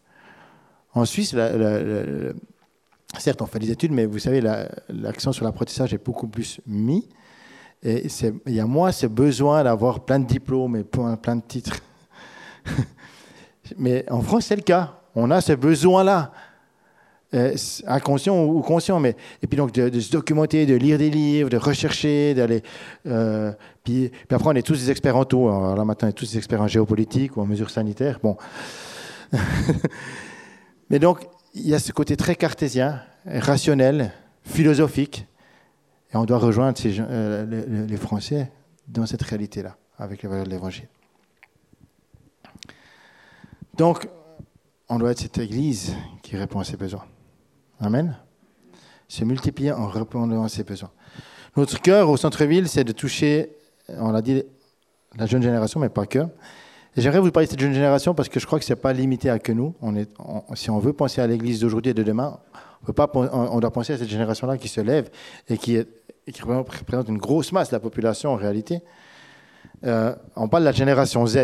[0.94, 1.34] En Suisse,
[3.18, 4.40] certes, on fait des études, mais vous savez,
[4.88, 7.08] l'accent sur l'apprentissage est beaucoup plus mis.
[7.82, 8.06] Et
[8.46, 11.76] il y a moins ce besoin d'avoir plein de diplômes et plein de titres.
[13.78, 14.94] mais en France, c'est le cas.
[15.14, 16.32] On a ce besoin-là.
[17.34, 17.54] Euh,
[17.86, 21.58] inconscient ou conscient, mais et puis donc de, se documenter, de lire des livres, de
[21.58, 22.62] rechercher, d'aller.
[23.06, 23.52] Euh,
[23.84, 25.46] puis, puis, après, on est tous des experts en tout.
[25.46, 28.18] Alors là, maintenant, on est tous des experts en géopolitique ou en mesures sanitaires.
[28.22, 28.38] Bon.
[30.90, 34.12] Mais donc, il y a ce côté très cartésien, rationnel,
[34.42, 35.26] philosophique,
[36.12, 38.50] et on doit rejoindre euh, les, Français
[38.86, 40.88] dans cette réalité-là, avec les valeurs de l'Évangile.
[43.76, 44.08] Donc,
[44.88, 47.04] on doit être cette Église qui répond à ses besoins.
[47.80, 48.16] Amen.
[49.06, 50.90] Se multiplier en répondant à ses besoins.
[51.56, 53.56] Notre cœur au centre-ville, c'est de toucher,
[53.88, 54.42] on l'a dit,
[55.16, 56.26] la jeune génération, mais pas que,
[56.98, 58.92] J'aimerais vous parler de cette jeune génération parce que je crois que ce n'est pas
[58.92, 59.72] limité à que nous.
[59.80, 60.08] On est,
[60.54, 62.40] si on veut penser à l'Église d'aujourd'hui et de demain,
[62.82, 65.08] on, peut pas, on, doit penser à cette génération-là qui se lève
[65.48, 65.78] et qui,
[66.32, 68.82] qui, représente une grosse masse de la population en réalité.
[69.84, 71.36] Euh, on parle de la génération Z.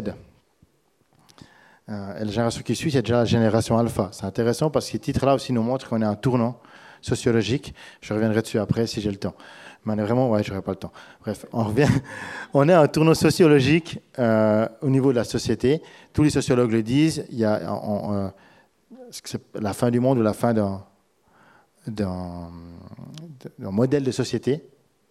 [1.88, 4.08] Euh, et la génération qui suit, c'est déjà la génération alpha.
[4.12, 6.58] C'est intéressant parce que ce titre-là aussi nous montre qu'on est un tournant
[7.00, 7.74] sociologique.
[8.00, 9.34] Je reviendrai dessus après si j'ai le temps.
[9.84, 10.92] Mais vraiment, ouais, j'aurai pas le temps.
[11.20, 11.88] Bref, on revient.
[12.54, 15.82] On est à un tournant sociologique euh, au niveau de la société.
[16.14, 17.26] Tous les sociologues le disent.
[17.30, 17.60] Il y a
[19.54, 22.50] la fin du monde ou la fin d'un
[23.58, 24.64] modèle de société.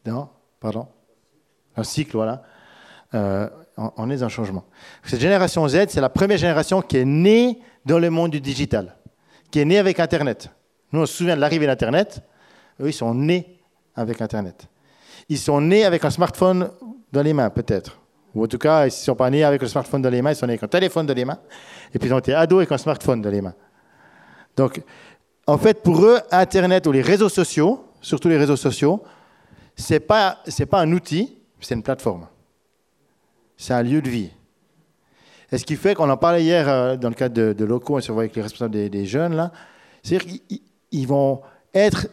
[0.06, 0.88] Non, pardon.
[1.76, 2.44] Un cycle, voilà.
[3.14, 4.66] Euh, on, est dans un changement.
[5.04, 8.96] Cette génération Z, c'est la première génération qui est née dans le monde du digital,
[9.52, 10.50] qui est née avec Internet.
[10.92, 12.22] Nous, on se souvient de l'arrivée d'Internet.
[12.80, 13.60] Eux, ils sont nés
[13.96, 14.68] avec Internet.
[15.30, 16.70] Ils sont nés avec un smartphone
[17.12, 18.00] dans les mains, peut-être.
[18.36, 20.32] Ou en tout cas, ils ne sont pas nés avec le smartphone dans les mains,
[20.32, 21.40] ils sont nés avec un téléphone dans les mains.
[21.94, 23.54] Et puis, ils ont été ados avec un smartphone dans les mains.
[24.56, 24.82] Donc,
[25.46, 29.04] en fait, pour eux, Internet ou les réseaux sociaux, surtout les réseaux sociaux,
[29.76, 32.28] ce n'est pas, pas un outil, c'est une plateforme.
[33.58, 34.30] C'est un lieu de vie.
[35.52, 37.98] Et ce qui fait qu'on en parlait hier euh, dans le cadre de, de locaux,
[37.98, 39.52] on se voit avec les responsables des, jeunes, là,
[40.02, 40.28] c'est-à-dire
[40.90, 41.42] qu'ils vont
[41.74, 42.08] être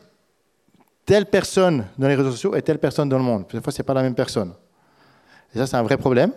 [1.06, 3.48] telle personne dans les réseaux sociaux et telle personne dans le monde.
[3.48, 4.52] Parfois, ce n'est pas la même personne.
[5.54, 6.32] Et ça, c'est un vrai problème.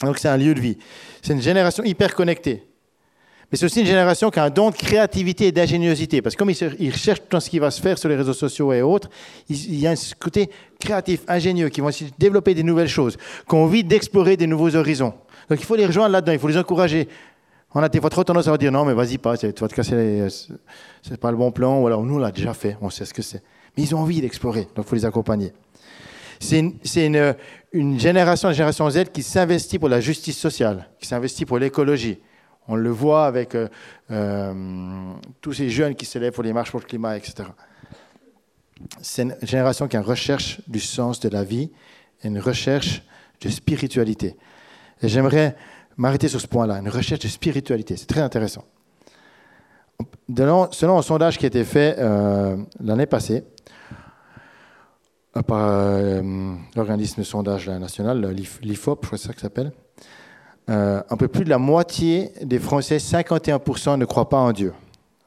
[0.00, 0.78] Donc, c'est un lieu de vie.
[1.22, 2.69] C'est une génération hyper connectée.
[3.50, 6.22] Mais c'est aussi une génération qui a un don de créativité et d'ingéniosité.
[6.22, 8.72] Parce que comme ils, recherchent tout ce qui va se faire sur les réseaux sociaux
[8.72, 9.10] et autres,
[9.48, 13.54] il y a ce côté créatif, ingénieux, qui vont aussi développer des nouvelles choses, qui
[13.54, 15.14] ont envie d'explorer des nouveaux horizons.
[15.48, 17.08] Donc il faut les rejoindre là-dedans, il faut les encourager.
[17.74, 19.68] On a des fois trop tendance à leur dire non, mais vas-y pas, tu vas
[19.68, 20.26] te casser,
[21.02, 23.14] c'est pas le bon plan, ou alors nous on l'a déjà fait, on sait ce
[23.14, 23.42] que c'est.
[23.76, 25.52] Mais ils ont envie d'explorer, donc il faut les accompagner.
[26.40, 26.58] C'est
[27.06, 32.18] une, génération, la génération Z, qui s'investit pour la justice sociale, qui s'investit pour l'écologie,
[32.70, 33.68] on le voit avec euh,
[34.12, 37.48] euh, tous ces jeunes qui s'élèvent pour les marches pour le climat, etc.
[39.02, 41.70] C'est une génération qui recherche du sens de la vie
[42.22, 43.02] une recherche
[43.40, 44.36] de spiritualité.
[45.02, 45.56] J'aimerais
[45.96, 47.96] m'arrêter sur ce point-là, une recherche de spiritualité.
[47.96, 48.64] C'est très intéressant.
[50.28, 53.42] Selon un sondage qui a été fait euh, l'année passée
[55.46, 56.22] par
[56.76, 59.72] l'organisme de sondage national, l'IFOP, je crois que ça s'appelle,
[60.70, 64.72] euh, un peu plus de la moitié des Français, 51%, ne croient pas en Dieu.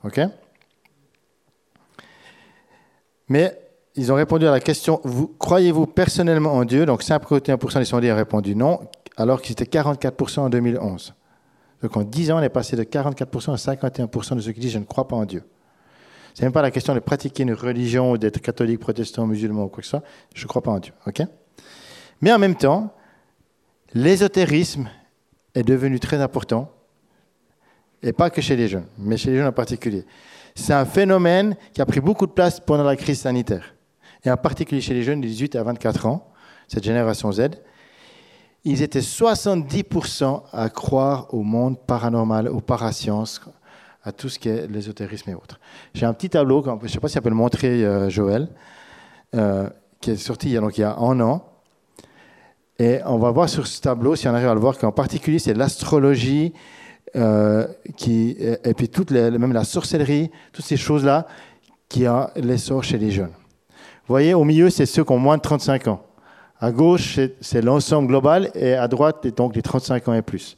[0.05, 0.21] OK?
[3.27, 3.57] Mais
[3.95, 5.01] ils ont répondu à la question
[5.39, 6.85] croyez-vous personnellement en Dieu?
[6.85, 8.79] Donc 51% des sondés ont répondu non,
[9.17, 11.13] alors que c'était 44% en 2011.
[11.81, 14.71] Donc en 10 ans, on est passé de 44% à 51% de ceux qui disent
[14.71, 15.43] je ne crois pas en Dieu.
[16.33, 19.65] Ce n'est même pas la question de pratiquer une religion ou d'être catholique, protestant, musulman
[19.65, 20.03] ou quoi que ce soit.
[20.33, 20.93] Je ne crois pas en Dieu.
[22.21, 22.93] Mais en même temps,
[23.93, 24.89] l'ésotérisme
[25.55, 26.71] est devenu très important,
[28.01, 30.05] et pas que chez les jeunes, mais chez les jeunes en particulier.
[30.55, 33.75] C'est un phénomène qui a pris beaucoup de place pendant la crise sanitaire,
[34.23, 36.31] et en particulier chez les jeunes de 18 à 24 ans,
[36.67, 37.49] cette génération Z.
[38.65, 43.41] Ils étaient 70% à croire au monde paranormal, aux parasciences,
[44.03, 45.59] à tout ce qui est l'ésotérisme et autres.
[45.93, 48.49] J'ai un petit tableau, je ne sais pas si ça peut le montrer, euh, Joël,
[49.35, 51.52] euh, qui est sorti il y, a, donc, il y a un an,
[52.79, 55.39] et on va voir sur ce tableau, si on arrive à le voir, qu'en particulier,
[55.39, 56.53] c'est l'astrologie,
[57.15, 57.67] euh,
[58.07, 61.27] et puis toute même la sorcellerie, toutes ces choses-là,
[61.87, 63.33] qui a l'essor chez les jeunes.
[63.69, 66.03] Vous voyez, au milieu, c'est ceux qui ont moins de 35 ans.
[66.59, 70.57] À gauche, c'est l'ensemble global, et à droite, donc les 35 ans et plus.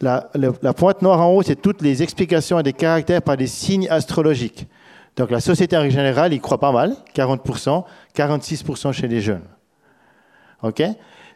[0.00, 3.46] La, la pointe noire en haut, c'est toutes les explications et des caractères par des
[3.46, 4.66] signes astrologiques.
[5.16, 9.44] Donc la société en général, y croit pas mal, 40%, 46% chez les jeunes.
[10.62, 10.82] OK?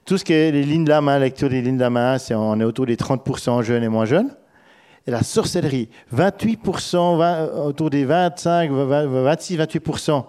[0.09, 2.17] Tout ce qui est les lignes de la main, lecture des lignes de la main,
[2.31, 4.35] on est autour des 30% jeunes et moins jeunes.
[5.07, 10.25] Et la sorcellerie, 28%, autour des 25, 26, 28%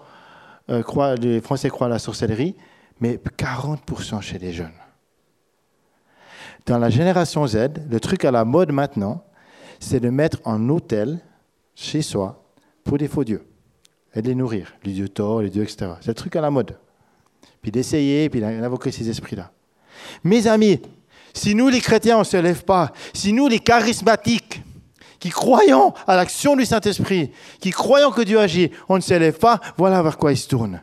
[0.82, 2.56] croient, les Français croient à la sorcellerie,
[3.00, 4.68] mais 40% chez les jeunes.
[6.66, 9.24] Dans la génération Z, le truc à la mode maintenant,
[9.78, 11.20] c'est de mettre un hôtel
[11.74, 12.44] chez soi
[12.84, 13.46] pour des faux dieux
[14.14, 15.92] et de les nourrir, les dieux Thor, les dieux, etc.
[16.02, 16.76] C'est le truc à la mode.
[17.62, 19.50] Puis d'essayer, puis d'invoquer ces esprits-là.
[20.24, 20.80] Mes amis,
[21.34, 24.62] si nous les chrétiens, on ne se lève pas, si nous les charismatiques,
[25.18, 29.38] qui croyons à l'action du Saint-Esprit, qui croyons que Dieu agit, on ne se lève
[29.38, 30.82] pas, voilà vers quoi il se tourne.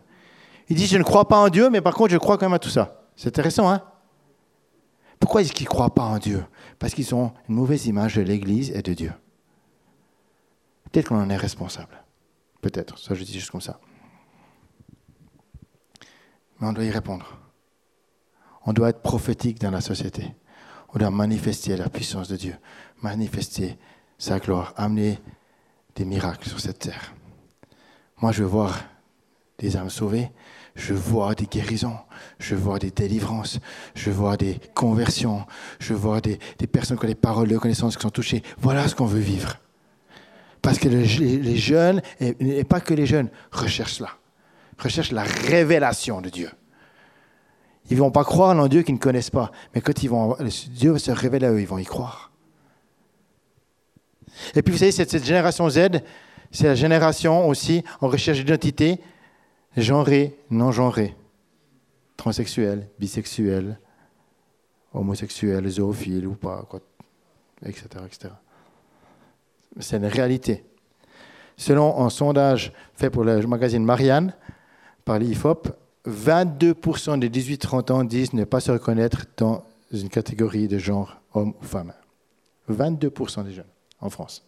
[0.70, 2.54] Il dit, je ne crois pas en Dieu, mais par contre, je crois quand même
[2.54, 3.02] à tout ça.
[3.16, 3.82] C'est intéressant, hein?
[5.20, 6.46] Pourquoi est-ce qu'ils ne croient pas en Dieu?
[6.78, 9.12] Parce qu'ils ont une mauvaise image de l'Église et de Dieu.
[10.92, 12.04] Peut-être qu'on en est responsable.
[12.62, 13.80] Peut-être, ça je dis juste comme ça.
[16.60, 17.26] Mais on doit y répondre.
[18.68, 20.36] On doit être prophétique dans la société.
[20.94, 22.56] On doit manifester la puissance de Dieu,
[23.02, 23.78] manifester
[24.18, 25.20] sa gloire, amener
[25.96, 27.14] des miracles sur cette terre.
[28.22, 28.78] Moi, je veux voir
[29.58, 30.32] des âmes sauvées,
[30.76, 31.98] je vois des guérisons,
[32.40, 33.60] je vois des délivrances,
[33.96, 35.46] je vois des conversions,
[35.80, 36.38] je vois des,
[36.70, 38.44] personnes qui ont des paroles de connaissance qui sont touchées.
[38.58, 39.56] Voilà ce qu'on veut vivre.
[40.62, 41.06] Parce que les,
[41.56, 44.12] jeunes, et, pas que les jeunes, recherchent cela.
[44.78, 46.50] Recherchent la révélation de Dieu.
[47.90, 49.52] Ils vont pas croire en Dieu qu'ils ne connaissent pas.
[49.74, 52.32] Mais quand Dieu va se révéler à eux, ils vont y croire.
[54.56, 56.02] Et puis vous savez, cette, génération Z,
[56.52, 59.00] c'est la génération aussi en recherche d'identité,
[59.76, 61.16] genrée, non genrée,
[62.18, 63.80] transsexuel, bisexuel,
[64.94, 66.68] homosexuel, zoophile ou pas,
[67.66, 67.88] etc.
[68.06, 68.34] etc.
[69.80, 70.66] C'est une réalité.
[71.56, 74.34] Selon un sondage fait pour le magazine Marianne
[75.06, 75.70] par l'IFOP,
[76.08, 81.54] 22% des 18-30 ans disent ne pas se reconnaître dans une catégorie de genre homme
[81.62, 81.94] ou femme.
[82.70, 83.66] 22% des jeunes
[84.00, 84.44] en France.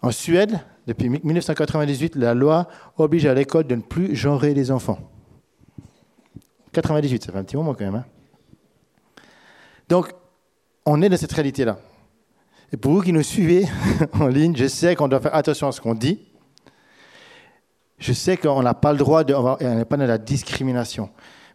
[0.00, 4.98] En Suède, depuis 1998, la loi oblige à l'école de ne plus genrer les enfants.
[6.72, 7.96] 98, ça fait un petit moment quand même.
[7.96, 8.04] Hein.
[9.88, 10.12] Donc,
[10.86, 11.78] on est dans cette réalité-là.
[12.72, 13.68] Et pour vous qui nous suivez
[14.14, 16.18] en ligne, je sais qu'on doit faire attention à ce qu'on dit.
[18.02, 19.32] Je sais qu'on n'a pas le droit de.
[19.32, 21.08] On n'est pas dans la discrimination.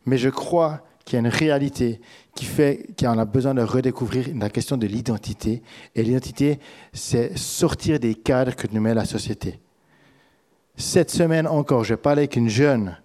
[0.05, 1.99] Mais je crois qu'il y a une réalité
[2.33, 5.62] qui fait qu'on a besoin de redécouvrir la question de l'identité.
[5.93, 6.60] Et l'identité,
[6.93, 9.60] c'est sortir des cadres que nous met la société.
[10.77, 12.95] Cette semaine encore, je parlais avec une jeune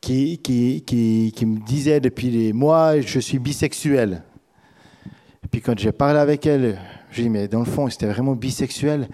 [0.00, 4.24] qui, me disait depuis des mois, je suis bisexuel.
[5.52, 6.80] Puis quand j'ai parlé avec elle,
[7.12, 9.06] je lui ai dit, mais dans le fond, c'était vraiment bisexuel.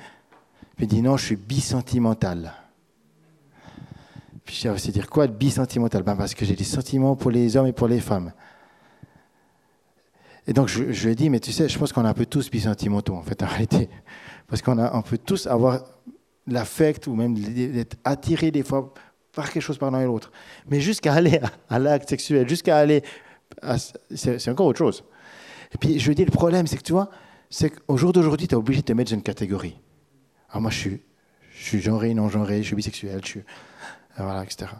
[0.78, 2.54] Elle me dit, non, je suis bisentimental.
[4.48, 6.02] Puis je aussi dire quoi de bisentimental?
[6.02, 8.32] Ben Parce que j'ai des sentiments pour les hommes et pour les femmes.
[10.46, 12.14] Et donc je, je lui ai dit, mais tu sais, je pense qu'on est un
[12.14, 13.90] peu tous bisentimentaux en fait en réalité.
[14.46, 15.84] Parce qu'on on peut tous avoir
[16.46, 18.94] l'affect ou même d'être attiré des fois
[19.34, 20.32] par quelque chose par l'un et l'autre.
[20.70, 23.02] Mais jusqu'à aller à, l'acte sexuel, jusqu'à aller...
[24.14, 25.04] C'est encore autre chose.
[25.74, 27.10] Et puis je lui ai dit, le problème, c'est que tu vois,
[27.50, 29.78] c'est qu'au jour d'aujourd'hui, tu es obligé de te mettre dans une catégorie.
[30.48, 31.02] Alors moi, je suis,
[31.50, 33.42] je suis genré, non genré, je suis bisexuel, je suis
[34.24, 34.70] voilà, etc.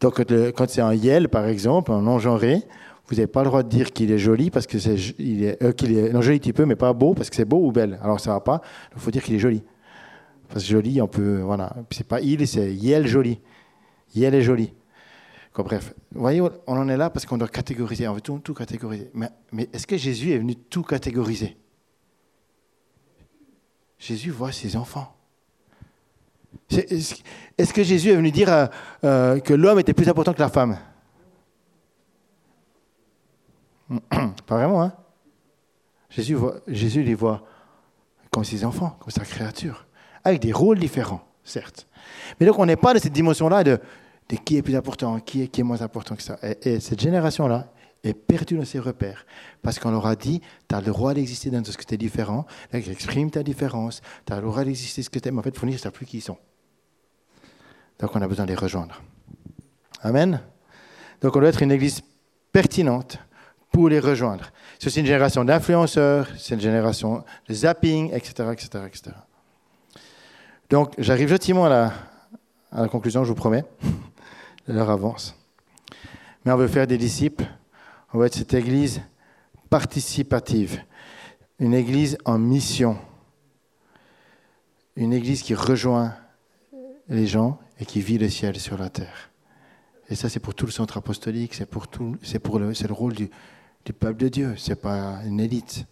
[0.00, 0.22] Donc,
[0.54, 2.62] quand c'est un Yel, par exemple, un non-genré,
[3.08, 5.96] vous n'avez pas le droit de dire qu'il est joli parce que c'est euh, qu'il
[5.96, 7.98] est non joli tu peux mais pas beau parce que c'est beau ou belle.
[8.02, 8.60] Alors ça va pas.
[8.94, 9.62] Il faut dire qu'il est joli.
[10.48, 11.74] Parce que joli on peut voilà.
[11.90, 13.40] C'est pas il c'est Yel joli.
[14.14, 14.74] Yel est joli.
[15.56, 15.92] Bref.
[16.12, 18.06] Vous voyez on en est là parce qu'on doit catégoriser.
[18.06, 19.10] On veut tout, tout catégoriser.
[19.14, 21.56] Mais est-ce que Jésus est venu tout catégoriser?
[23.98, 25.17] Jésus voit ses enfants
[26.70, 28.66] est-ce que Jésus est venu dire euh,
[29.04, 30.78] euh, que l'homme était plus important que la femme?
[34.46, 34.92] Pas vraiment, hein
[36.10, 37.42] Jésus, Jésus les voit
[38.30, 39.86] comme ses enfants, comme sa créature,
[40.24, 41.86] avec des rôles différents, certes.
[42.38, 43.80] Mais donc on n'est pas dans cette dimension-là de,
[44.44, 46.38] qui est plus important, qui est, qui est moins important que ça.
[46.62, 47.72] Et, cette génération-là
[48.04, 49.26] est perdue dans ses repères.
[49.62, 51.96] Parce qu'on leur a dit, tu as le droit d'exister dans ce que tu es
[51.96, 55.38] différent, exprime ta différence, tu as le droit d'exister ce que tu aimes.
[55.38, 56.38] En fait, il faut dire, ne plus qui ils sont.
[57.98, 59.02] Donc on a besoin de les rejoindre.
[60.02, 60.40] Amen.
[61.20, 62.00] Donc on doit être une église
[62.52, 63.18] pertinente
[63.72, 64.50] pour les rejoindre.
[64.78, 68.50] C'est une génération d'influenceurs, c'est une génération de zapping, etc.
[68.52, 69.16] etc., etc.
[70.70, 71.92] Donc j'arrive gentiment à
[72.70, 73.64] à la conclusion, je vous promets.
[74.68, 75.34] L'heure avance.
[76.44, 77.44] Mais on veut faire des disciples.
[78.12, 79.02] On veut être cette église
[79.68, 80.80] participative.
[81.58, 82.98] Une église en mission.
[84.96, 86.14] Une église qui rejoint
[87.08, 89.30] les gens et qui vit le ciel sur la terre.
[90.10, 92.88] Et ça, c'est pour tout le centre apostolique, c'est pour tout, c'est pour le, c'est
[92.88, 93.30] le rôle du,
[93.98, 95.86] peuple de Dieu, c'est pas une élite.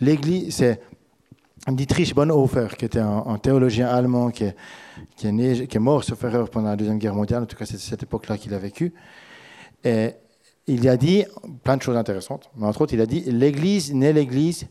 [0.00, 0.80] L'Église, c'est
[1.68, 4.56] Dietrich Bonhoeffer, qui était un, théologien allemand qui est,
[5.16, 7.56] qui, est né, qui est mort, sauf erreur, pendant la Deuxième Guerre mondiale, en tout
[7.56, 8.92] cas c'est cette époque-là qu'il a vécu.
[9.82, 10.12] Et
[10.66, 11.24] il a dit
[11.62, 14.66] plein de choses intéressantes, mais entre autres, il a dit L'Église n'est l'Église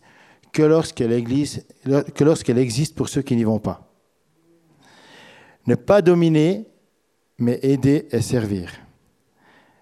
[0.52, 3.92] que lorsqu'elle, que lorsqu'elle existe pour ceux qui n'y vont pas.
[5.68, 6.66] Ne pas dominer,
[7.38, 8.72] mais aider et servir.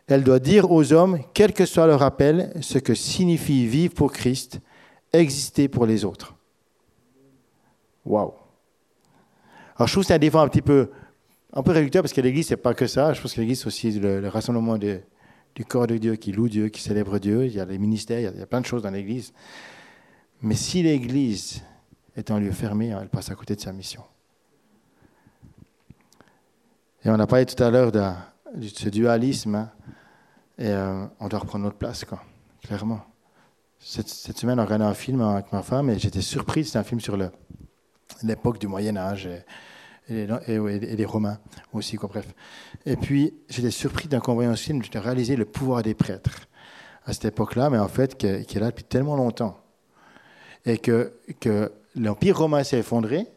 [0.08, 4.11] Elle doit dire aux hommes, quel que soit leur appel, ce que signifie vivre pour
[4.11, 4.59] Christ,
[5.11, 6.36] exister pour les autres.
[8.05, 8.34] Waouh!
[9.76, 10.89] Alors je trouve que c'est un défend un petit peu,
[11.53, 13.14] un peu réducteur parce que l'Église, c'est pas que ça.
[13.14, 14.78] Je pense que l'Église, c'est aussi le, rassemblement
[15.56, 17.45] du corps de Dieu qui loue Dieu, qui célèbre Dieu.
[17.45, 19.34] Il y a les ministères, il y a, plein de choses dans l'Église.
[20.41, 21.62] Mais si l'Église
[22.16, 24.04] est un lieu fermé, elle passe à côté de sa mission.
[27.06, 28.01] Et on a parlé tout à l'heure de,
[28.62, 29.56] ce dualisme.
[29.56, 29.72] Hein.
[30.58, 32.24] et euh, on doit reprendre notre place, quoi,
[32.64, 33.01] clairement.
[33.80, 36.64] Cette, semaine, on regardait un film avec ma femme et j'étais surpris.
[36.64, 37.18] C'était un film sur
[38.24, 39.26] l'époque du Moyen-Âge.
[39.26, 39.43] et
[40.10, 41.39] les, Romains
[41.72, 42.28] aussi, quoi, bref.
[42.86, 46.47] Et puis, j'étais surpris d'un convoyant film, j'ai réalisé le pouvoir des prêtres
[47.06, 49.60] à cette époque-là, mais en fait, qui est là depuis tellement longtemps.
[50.66, 53.28] Et que, que l'Empire romain s'est effondré,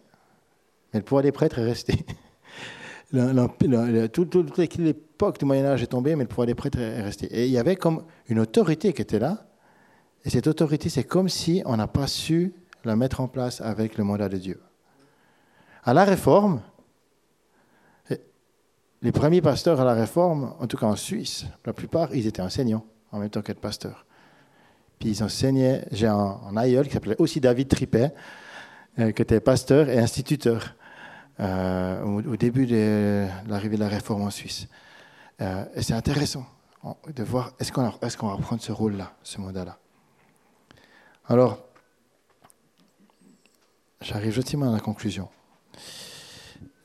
[0.93, 2.05] mais le pouvoir des prêtres est resté.
[4.13, 7.27] toute l'époque du Moyen-Âge est tombée, mais le pouvoir des prêtres est resté.
[7.27, 9.47] Et il y avait comme une autorité qui était là,
[10.25, 12.53] et cette autorité, c'est comme si on n'a pas su
[12.85, 14.61] la mettre en place avec le mandat de Dieu.
[15.87, 16.61] À la Réforme,
[19.03, 22.43] les premiers pasteurs à la Réforme, en tout cas en Suisse, la plupart, ils étaient
[22.43, 24.05] enseignants en même temps qu'être pasteurs.
[24.99, 28.13] Puis ils enseignaient, j'ai un, aïeul qui s'appelait aussi David Tripet,
[28.99, 30.75] euh, qui était pasteur et instituteur
[31.39, 34.67] euh, au, début de l'arrivée de la Réforme en Suisse.
[35.41, 36.47] Euh, et c'est intéressant
[37.15, 39.79] de voir, est-ce qu'on est qu'on va prendre ce rôle-là, ce mandat-là?
[41.27, 41.61] Alors,
[44.01, 45.29] j'arrive gentiment à la conclusion.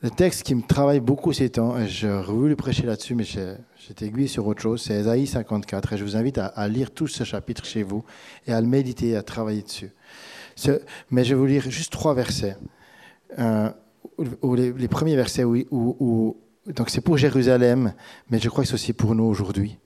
[0.04, 4.06] Le texte qui me travaille beaucoup ces temps, et j'aurais voulu prêcher là-dessus, mais j'étais
[4.06, 5.94] aiguillé sur autre chose, c'est Ésaïe 54.
[5.94, 8.04] Et je vous invite à, lire tout ce chapitre chez vous
[8.48, 9.92] et à le méditer, à travailler dessus.
[11.12, 12.58] mais je vais vous lire juste trois versets.
[13.38, 13.70] Euh,
[14.56, 16.38] les, premiers versets où, où
[16.68, 17.94] donc c'est pour Jérusalem,
[18.30, 19.78] mais je crois que c'est aussi pour nous aujourd'hui.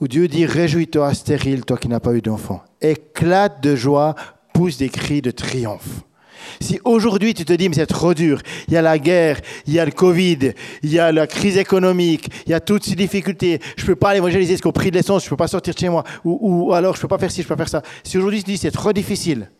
[0.00, 2.62] Où Dieu dit Réjouis-toi, stérile, toi qui n'as pas eu d'enfant.
[2.80, 4.14] Éclate de joie,
[4.54, 6.02] pousse des cris de triomphe.
[6.60, 9.74] Si aujourd'hui tu te dis, mais c'est trop dur, il y a la guerre, il
[9.74, 12.94] y a le Covid, il y a la crise économique, il y a toutes ces
[12.94, 15.36] difficultés, je ne peux pas aller évangéliser ce qu'au prix de l'essence, je ne peux
[15.36, 16.38] pas sortir de chez moi, ou,
[16.68, 17.82] ou alors je ne peux pas faire ci, je ne peux pas faire ça.
[18.02, 19.50] Si aujourd'hui tu te dis, c'est trop difficile,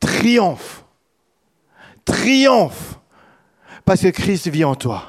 [0.00, 0.84] triomphe,
[2.04, 2.98] triomphe,
[3.84, 5.04] parce que Christ vit en toi.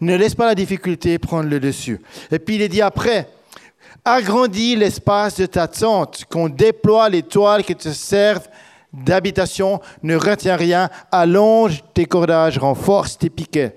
[0.00, 2.00] Ne laisse pas la difficulté prendre le dessus.
[2.30, 3.28] Et puis il est dit après,
[4.04, 8.48] agrandis l'espace de ta tente, qu'on déploie les toiles qui te servent
[8.92, 13.76] d'habitation, ne retiens rien, allonge tes cordages, renforce tes piquets.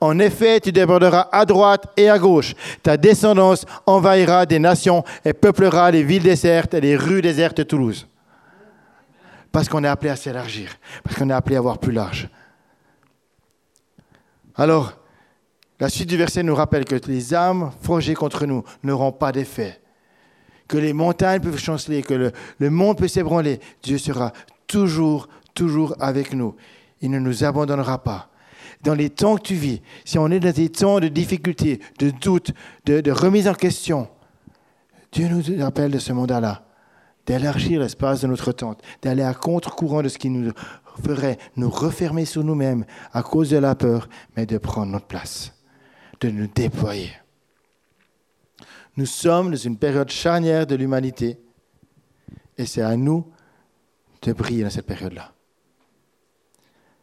[0.00, 2.54] En effet, tu déborderas à droite et à gauche.
[2.82, 7.62] Ta descendance envahira des nations et peuplera les villes désertes et les rues désertes de
[7.62, 8.08] Toulouse.
[9.52, 10.70] Parce qu'on est appelé à s'élargir,
[11.04, 12.28] parce qu'on est appelé à voir plus large.
[14.56, 14.94] Alors,
[15.78, 19.80] la suite du verset nous rappelle que les âmes forgées contre nous n'auront pas d'effet
[20.68, 24.32] que les montagnes peuvent chanceler, que le, monde peut s'ébranler, Dieu sera
[24.66, 26.54] toujours, toujours avec nous.
[27.00, 28.30] Il ne nous abandonnera pas.
[28.82, 32.10] Dans les temps que tu vis, si on est dans des temps de difficultés, de
[32.10, 32.52] doutes,
[32.84, 34.08] de, de remise en question,
[35.12, 36.64] Dieu nous appelle de ce mandat-là,
[37.26, 40.52] d'élargir l'espace de notre tente, d'aller à contre-courant de ce qui nous
[41.02, 45.54] ferait nous refermer sur nous-mêmes à cause de la peur, mais de prendre notre place,
[46.20, 47.10] de nous déployer.
[48.96, 51.38] Nous sommes dans une période charnière de l'humanité
[52.56, 53.32] et c'est à nous
[54.22, 55.32] de briller dans cette période-là.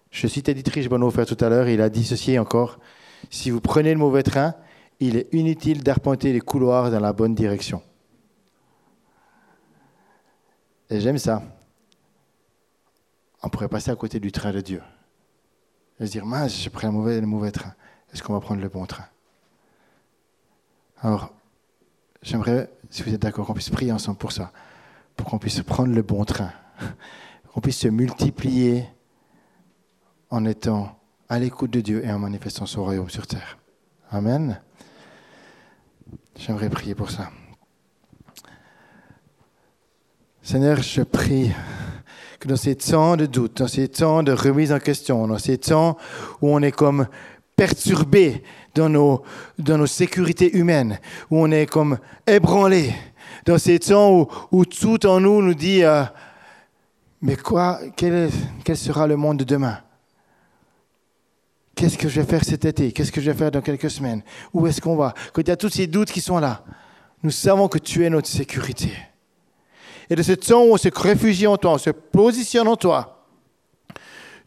[0.10, 2.80] Je citais Dietrich Bonhoeffer tout à l'heure, il a dit ceci encore,
[3.30, 4.56] si vous prenez le mauvais train,
[5.00, 7.82] il est inutile d'arpenter les couloirs dans la bonne direction.
[10.90, 11.42] Et j'aime ça.
[13.42, 14.82] On pourrait passer à côté du train de Dieu.
[16.00, 17.74] Et se dire, mince, j'ai pris mauvais, le mauvais train.
[18.14, 19.06] Est-ce qu'on va prendre le bon train?
[21.02, 21.34] Alors,
[22.22, 24.52] J'aimerais, si vous êtes d'accord, qu'on puisse prier ensemble pour ça,
[25.16, 26.52] pour qu'on puisse prendre le bon train,
[27.54, 28.86] qu'on puisse se multiplier
[30.30, 31.00] en étant
[31.30, 33.58] à l'écoute de Dieu et en manifestant son royaume sur terre.
[34.12, 34.62] Amen.
[36.38, 37.30] J'aimerais prier pour ça.
[40.44, 41.52] Seigneur, je prie
[42.40, 45.58] que dans ces temps de doute, dans ces temps de remise en question, dans ces
[45.58, 45.98] temps
[46.42, 47.08] où on est comme
[47.56, 48.44] perturbé
[48.76, 49.24] dans nos,
[49.58, 51.00] dans nos sécurités humaines,
[51.30, 51.98] où on est comme
[52.28, 52.94] ébranlé,
[53.46, 56.04] dans ces temps où, où tout en nous nous dit, euh,
[57.22, 58.30] mais quoi, quel,
[58.64, 59.80] quel sera le monde de demain?
[61.76, 62.92] Qu'est-ce que je vais faire cet été?
[62.92, 64.24] Qu'est-ce que je vais faire dans quelques semaines?
[64.54, 65.14] Où est-ce qu'on va?
[65.34, 66.64] Quand il y a tous ces doutes qui sont là,
[67.24, 68.92] nous savons que tu es notre sécurité.
[70.10, 73.26] Et de ce temps où on se réfugie en toi, on se positionne en toi,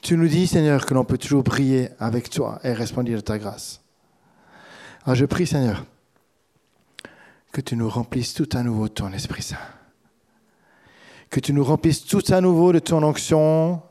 [0.03, 3.39] tu nous dis, Seigneur, que l'on peut toujours prier avec toi et répondre de ta
[3.39, 3.84] grâce.
[5.05, 5.85] Alors je prie, Seigneur,
[7.53, 9.59] que tu nous remplisses tout à nouveau de ton Esprit Saint.
[11.29, 13.83] Que tu nous remplisses tout à nouveau de ton onction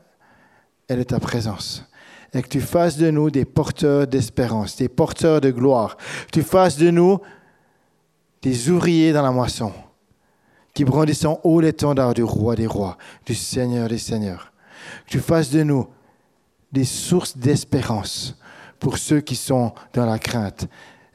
[0.88, 1.88] et de ta présence.
[2.32, 5.96] Et que tu fasses de nous des porteurs d'espérance, des porteurs de gloire.
[5.96, 7.20] Que tu fasses de nous
[8.42, 9.72] des ouvriers dans la moisson,
[10.74, 14.52] qui brandissent en haut l'étendard du roi des rois, du Seigneur des seigneurs.
[15.06, 15.86] Que tu fasses de nous
[16.72, 18.36] des sources d'espérance
[18.80, 20.66] pour ceux qui sont dans la crainte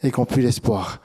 [0.04, 1.02] et n'ont plus l'espoir.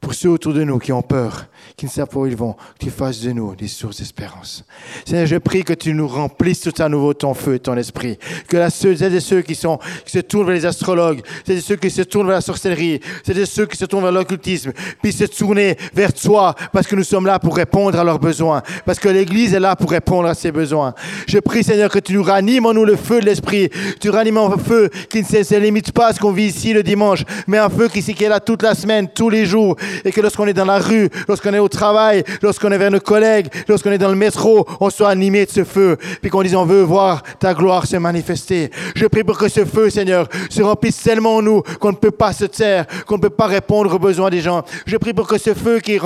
[0.00, 1.46] Pour ceux autour de nous qui ont peur,
[1.76, 4.64] qui ne savent pas où ils vont, que tu fasses de nous des sources d'espérance.
[5.04, 8.18] Seigneur, je prie que tu nous remplisses tout à nouveau ton feu et ton esprit.
[8.48, 11.60] Que la ceux et ceux qui, sont, qui se tournent vers les astrologues, celles et
[11.60, 14.72] ceux qui se tournent vers la sorcellerie, celles et ceux qui se tournent vers l'occultisme,
[15.02, 18.62] puissent se tourner vers toi parce que nous sommes là pour répondre à leurs besoins,
[18.86, 20.94] parce que l'Église est là pour répondre à ses besoins.
[21.26, 23.68] Je prie, Seigneur, que tu nous ranimes en nous le feu de l'esprit.
[24.00, 26.82] Tu ranimes un feu qui ne se, limite pas à ce qu'on vit ici le
[26.82, 30.12] dimanche, mais un feu qui, qui est là toute la semaine, tous les jours, et
[30.12, 33.48] que lorsqu'on est dans la rue, lorsqu'on est au travail, lorsqu'on est vers nos collègues,
[33.68, 36.64] lorsqu'on est dans le métro, on soit animé de ce feu, puis qu'on dise on
[36.64, 38.70] veut voir ta gloire se manifester.
[38.94, 42.10] Je prie pour que ce feu, Seigneur, se remplisse tellement en nous qu'on ne peut
[42.10, 44.62] pas se taire, qu'on ne peut pas répondre aux besoins des gens.
[44.86, 45.98] Je prie pour que ce feu qui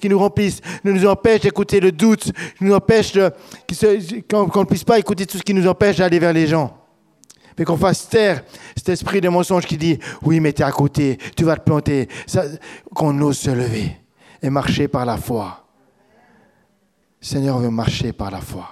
[0.00, 3.12] qui nous remplisse, ne nous empêche d'écouter le doute, nous empêche
[4.30, 6.76] qu'on ne puisse pas écouter tout ce qui nous empêche d'aller vers les gens
[7.60, 8.42] mais qu'on fasse taire
[8.74, 12.08] cet esprit de mensonge qui dit oui, mais tu à côté, tu vas te planter.
[12.94, 13.98] Qu'on ose se lever
[14.40, 15.66] et marcher par la foi.
[17.20, 18.66] Seigneur, on veut marcher par la foi.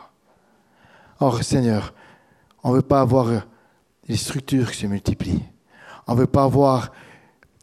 [1.20, 1.92] Or, Seigneur,
[2.64, 3.46] on ne veut pas avoir
[4.08, 5.44] des structures qui se multiplient.
[6.06, 6.90] On ne veut pas avoir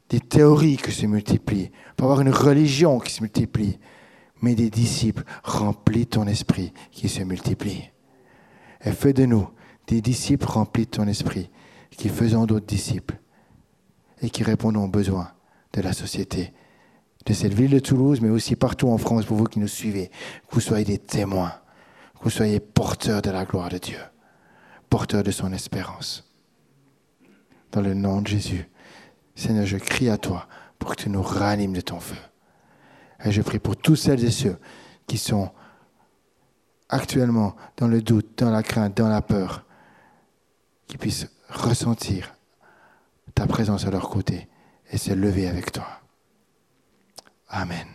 [0.08, 1.72] des théories qui se multiplient.
[1.74, 3.80] On veut pas avoir une religion qui se multiplie.
[4.44, 7.90] Mais des disciples remplis ton esprit qui se multiplient.
[8.84, 9.50] Et fais de nous
[9.88, 11.50] des disciples remplis de ton esprit,
[11.92, 13.18] qui faisons d'autres disciples
[14.22, 15.32] et qui répondons aux besoins
[15.74, 16.54] de la société,
[17.26, 20.10] de cette ville de Toulouse, mais aussi partout en France pour vous qui nous suivez,
[20.48, 21.54] que vous soyez des témoins,
[22.18, 24.00] que vous soyez porteurs de la gloire de Dieu,
[24.90, 26.30] porteurs de son espérance.
[27.72, 28.70] Dans le nom de Jésus,
[29.36, 30.48] Seigneur, je crie à toi
[30.80, 32.16] pour que tu nous ranimes de ton feu.
[33.24, 34.58] Et je prie pour tous celles et ceux
[35.08, 35.50] qui sont
[36.90, 39.65] actuellement dans le doute, dans la crainte, dans la peur,
[40.88, 42.36] qui puissent ressentir
[43.34, 44.48] ta présence à leur côté
[44.92, 45.88] et se lever avec toi.
[47.50, 47.95] Amen.